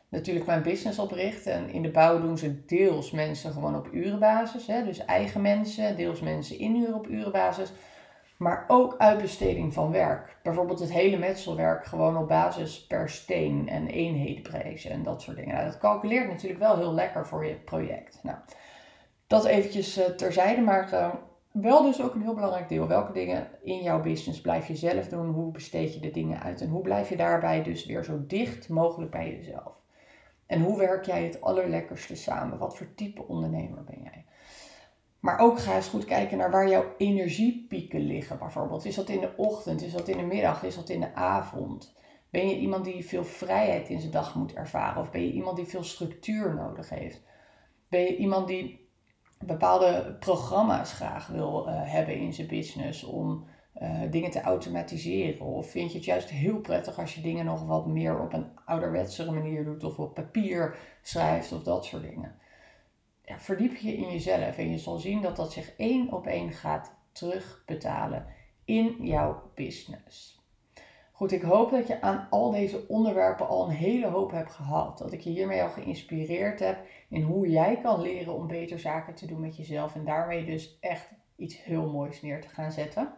natuurlijk 0.09 0.47
mijn 0.47 0.63
business 0.63 0.99
op 0.99 1.11
richt. 1.11 1.47
En 1.47 1.71
in 1.71 1.83
de 1.83 1.91
bouw 1.91 2.21
doen 2.21 2.39
ze 2.39 2.65
deels 2.65 3.11
mensen 3.11 3.53
gewoon 3.53 3.77
op 3.77 3.89
urenbasis. 3.93 4.67
Hè? 4.67 4.85
Dus 4.85 5.05
eigen 5.05 5.41
mensen, 5.41 5.97
deels 5.97 6.21
mensen 6.21 6.59
inhuren 6.59 6.95
op 6.95 7.09
urenbasis. 7.09 7.73
Maar 8.37 8.65
ook 8.69 8.95
uitbesteding 8.99 9.75
van 9.75 9.91
werk. 9.91 10.37
Bijvoorbeeld 10.43 10.79
het 10.79 10.93
hele 10.93 11.19
metselwerk 11.19 11.85
gewoon 11.85 12.17
op 12.17 12.29
basis 12.29 12.87
per 12.87 13.09
steen 13.09 13.69
en 13.69 13.87
eenhedenprijzen 13.87 14.91
en 14.91 15.03
dat 15.03 15.23
soort 15.23 15.37
dingen. 15.37 15.55
Nou, 15.55 15.67
dat 15.67 15.79
calculeert 15.79 16.29
natuurlijk 16.29 16.61
wel 16.61 16.77
heel 16.77 16.95
lekker 16.95 17.27
voor 17.27 17.47
je 17.47 17.55
project. 17.55 18.19
Nou, 18.23 18.39
dat 19.27 19.45
eventjes 19.45 19.99
uh, 19.99 20.05
terzijde, 20.05 20.61
maar 20.61 20.93
uh, 20.93 21.15
wel 21.53 21.83
dus 21.83 22.03
ook 22.03 22.15
een 22.15 22.23
heel 22.23 22.35
belangrijk 22.35 22.69
deel. 22.69 22.87
Welke 22.87 23.13
dingen 23.13 23.49
in 23.63 23.83
jouw 23.83 24.03
business 24.03 24.41
blijf 24.41 24.67
je 24.67 24.77
zelf 24.77 25.09
doen? 25.09 25.31
Hoe 25.31 25.53
besteed 25.53 25.95
je 25.95 26.01
de 26.01 26.11
dingen 26.11 26.41
uit? 26.41 26.61
En 26.61 26.69
hoe 26.69 26.83
blijf 26.83 27.09
je 27.09 27.17
daarbij 27.17 27.63
dus 27.63 27.87
weer 27.87 28.05
zo 28.05 28.27
dicht 28.27 28.69
mogelijk 28.69 29.11
bij 29.11 29.31
jezelf? 29.37 29.73
En 30.47 30.63
hoe 30.63 30.79
werk 30.79 31.05
jij 31.05 31.25
het 31.25 31.41
allerlekkerste 31.41 32.17
samen? 32.17 32.59
Wat 32.59 32.77
voor 32.77 32.95
type 32.95 33.27
ondernemer 33.27 33.85
ben 33.85 34.01
jij? 34.03 34.25
Maar 35.21 35.39
ook 35.39 35.59
ga 35.59 35.75
eens 35.75 35.89
goed 35.89 36.05
kijken 36.05 36.39
naar 36.39 36.51
waar 36.51 36.69
jouw 36.69 36.95
energiepieken 36.97 38.01
liggen 38.01 38.39
bijvoorbeeld. 38.39 38.85
Is 38.85 38.95
dat 38.95 39.09
in 39.09 39.21
de 39.21 39.33
ochtend? 39.37 39.83
Is 39.83 39.93
dat 39.93 40.09
in 40.09 40.17
de 40.17 40.23
middag? 40.23 40.63
Is 40.63 40.75
dat 40.75 40.89
in 40.89 41.01
de 41.01 41.15
avond? 41.15 41.95
Ben 42.31 42.49
je 42.49 42.59
iemand 42.59 42.85
die 42.85 43.05
veel 43.05 43.25
vrijheid 43.25 43.89
in 43.89 44.01
zijn 44.01 44.13
dag 44.13 44.35
moet 44.35 44.53
ervaren? 44.53 45.03
Of 45.03 45.11
ben 45.11 45.21
je 45.27 45.33
iemand 45.33 45.57
die 45.57 45.67
veel 45.67 45.85
structuur 45.85 46.55
nodig 46.55 46.89
heeft? 46.89 47.23
Ben 47.89 48.01
je 48.01 48.17
iemand 48.17 48.49
die 48.49 48.90
bepaalde 49.47 50.17
programma's 50.21 50.93
graag 50.93 51.27
wil 51.27 51.69
uh, 51.69 51.75
hebben 51.75 52.15
in 52.15 52.33
zijn 52.33 52.47
business 52.47 53.05
om 53.05 53.47
uh, 53.83 54.01
dingen 54.11 54.31
te 54.31 54.41
automatiseren? 54.41 55.47
Of 55.47 55.71
vind 55.71 55.91
je 55.91 55.97
het 55.97 56.07
juist 56.07 56.29
heel 56.29 56.59
prettig 56.59 56.99
als 56.99 57.15
je 57.15 57.21
dingen 57.21 57.45
nog 57.45 57.67
wat 57.67 57.87
meer 57.87 58.21
op 58.21 58.33
een 58.33 58.51
ouderwetsere 58.65 59.31
manier 59.31 59.65
doet 59.65 59.85
of 59.85 59.99
op 59.99 60.15
papier 60.15 60.77
schrijft 61.03 61.53
of 61.53 61.63
dat 61.63 61.85
soort 61.85 62.03
dingen? 62.03 62.35
Verdiep 63.25 63.77
je 63.77 63.97
in 63.97 64.11
jezelf 64.11 64.59
en 64.59 64.71
je 64.71 64.79
zal 64.79 64.99
zien 64.99 65.23
dat 65.23 65.37
dat 65.37 65.53
zich 65.53 65.77
één 65.77 66.13
op 66.13 66.27
één 66.27 66.53
gaat 66.53 66.95
terugbetalen 67.13 68.27
in 68.65 68.97
jouw 69.01 69.51
business. 69.55 70.40
Goed, 71.21 71.33
ik 71.33 71.43
hoop 71.43 71.71
dat 71.71 71.87
je 71.87 72.01
aan 72.01 72.27
al 72.31 72.51
deze 72.51 72.85
onderwerpen 72.89 73.49
al 73.49 73.65
een 73.65 73.75
hele 73.75 74.07
hoop 74.07 74.31
hebt 74.31 74.53
gehad. 74.53 74.99
Dat 74.99 75.13
ik 75.13 75.21
je 75.21 75.31
hiermee 75.31 75.63
al 75.63 75.69
geïnspireerd 75.69 76.61
heb 76.61 76.79
in 77.09 77.23
hoe 77.23 77.49
jij 77.49 77.81
kan 77.83 78.01
leren 78.01 78.35
om 78.35 78.47
beter 78.47 78.79
zaken 78.79 79.15
te 79.15 79.27
doen 79.27 79.41
met 79.41 79.57
jezelf. 79.57 79.95
En 79.95 80.05
daarmee 80.05 80.45
dus 80.45 80.79
echt 80.81 81.09
iets 81.37 81.63
heel 81.63 81.91
moois 81.91 82.23
neer 82.23 82.41
te 82.41 82.49
gaan 82.49 82.73
zetten. 82.73 83.13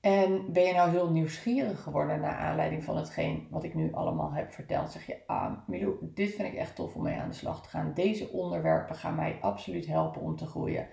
En 0.00 0.52
ben 0.52 0.62
je 0.62 0.72
nou 0.72 0.90
heel 0.90 1.10
nieuwsgierig 1.10 1.82
geworden 1.82 2.20
naar 2.20 2.36
aanleiding 2.36 2.84
van 2.84 2.96
hetgeen 2.96 3.46
wat 3.50 3.64
ik 3.64 3.74
nu 3.74 3.92
allemaal 3.92 4.32
heb 4.32 4.52
verteld? 4.52 4.90
Zeg 4.90 5.06
je, 5.06 5.16
ah 5.26 5.52
Milou, 5.66 5.96
dit 6.00 6.34
vind 6.34 6.48
ik 6.48 6.54
echt 6.54 6.76
tof 6.76 6.94
om 6.94 7.02
mee 7.02 7.16
aan 7.16 7.28
de 7.28 7.34
slag 7.34 7.62
te 7.62 7.68
gaan. 7.68 7.92
Deze 7.94 8.28
onderwerpen 8.28 8.96
gaan 8.96 9.14
mij 9.14 9.38
absoluut 9.40 9.86
helpen 9.86 10.20
om 10.20 10.36
te 10.36 10.46
groeien. 10.46 10.88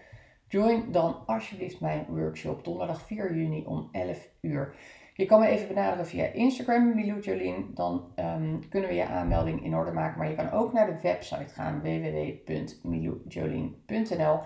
Join 0.48 0.92
dan 0.92 1.26
alsjeblieft 1.26 1.80
mijn 1.80 2.06
workshop 2.10 2.64
donderdag 2.64 3.02
4 3.02 3.36
juni 3.36 3.66
om 3.66 3.90
11 3.92 4.30
uur. 4.42 4.76
Je 5.18 5.26
kan 5.26 5.40
me 5.40 5.48
even 5.48 5.68
benaderen 5.68 6.08
via 6.08 6.26
Instagram, 6.26 6.96
Milou 6.96 7.20
Jolien. 7.20 7.72
Dan 7.74 8.12
um, 8.20 8.70
kunnen 8.70 8.90
we 8.90 8.96
je 8.96 9.06
aanmelding 9.06 9.64
in 9.64 9.76
orde 9.76 9.92
maken. 9.92 10.18
Maar 10.18 10.30
je 10.30 10.36
kan 10.36 10.52
ook 10.52 10.74
naar 10.74 10.86
de 10.86 11.02
website 11.02 11.54
gaan, 11.54 11.82
www.miloujolien.nl. 11.82 14.40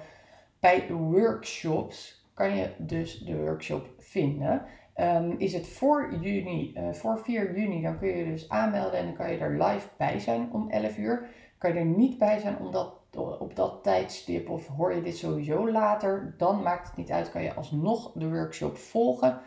Bij 0.60 0.92
workshops 0.92 2.28
kan 2.34 2.56
je 2.56 2.70
dus 2.78 3.20
de 3.20 3.38
workshop 3.38 3.88
vinden. 3.98 4.66
Um, 4.96 5.36
is 5.38 5.54
het 5.54 5.68
voor 5.68 6.14
juni, 6.22 6.74
uh, 6.76 6.94
voor 6.94 7.20
4 7.20 7.60
juni, 7.60 7.82
dan 7.82 7.98
kun 7.98 8.08
je 8.08 8.26
dus 8.26 8.50
aanmelden 8.50 9.00
en 9.00 9.06
dan 9.06 9.16
kan 9.16 9.32
je 9.32 9.38
er 9.38 9.64
live 9.64 9.88
bij 9.98 10.20
zijn 10.20 10.50
om 10.52 10.70
11 10.70 10.98
uur. 10.98 11.28
Kan 11.58 11.74
je 11.74 11.80
er 11.80 11.86
niet 11.86 12.18
bij 12.18 12.40
zijn 12.40 12.58
omdat 12.58 12.98
op 13.40 13.56
dat 13.56 13.84
tijdstip 13.84 14.50
of 14.50 14.68
hoor 14.68 14.94
je 14.94 15.02
dit 15.02 15.18
sowieso 15.18 15.72
later, 15.72 16.34
dan 16.38 16.62
maakt 16.62 16.88
het 16.88 16.98
niet 16.98 17.12
uit, 17.12 17.32
kan 17.32 17.44
je 17.44 17.54
alsnog 17.54 18.12
de 18.14 18.30
workshop 18.30 18.78
volgen. 18.78 19.42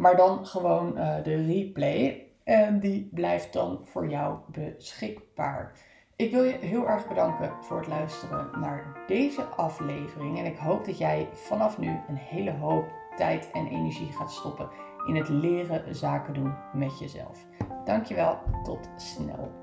Maar 0.00 0.16
dan 0.16 0.46
gewoon 0.46 0.98
uh, 0.98 1.14
de 1.22 1.46
replay. 1.46 2.26
En 2.44 2.80
die 2.80 3.08
blijft 3.12 3.52
dan 3.52 3.80
voor 3.82 4.08
jou 4.08 4.38
beschikbaar. 4.46 5.72
Ik 6.16 6.30
wil 6.30 6.42
je 6.42 6.52
heel 6.52 6.88
erg 6.88 7.08
bedanken 7.08 7.52
voor 7.60 7.78
het 7.78 7.86
luisteren 7.86 8.50
naar 8.60 9.04
deze 9.06 9.42
aflevering. 9.42 10.38
En 10.38 10.44
ik 10.44 10.56
hoop 10.56 10.84
dat 10.84 10.98
jij 10.98 11.28
vanaf 11.32 11.78
nu 11.78 11.88
een 12.08 12.16
hele 12.16 12.52
hoop 12.52 12.84
tijd 13.16 13.50
en 13.52 13.66
energie 13.66 14.12
gaat 14.12 14.32
stoppen 14.32 14.68
in 15.06 15.16
het 15.16 15.28
leren 15.28 15.94
zaken 15.94 16.34
doen 16.34 16.54
met 16.72 16.98
jezelf. 16.98 17.46
Dankjewel, 17.84 18.38
tot 18.62 18.90
snel. 18.96 19.59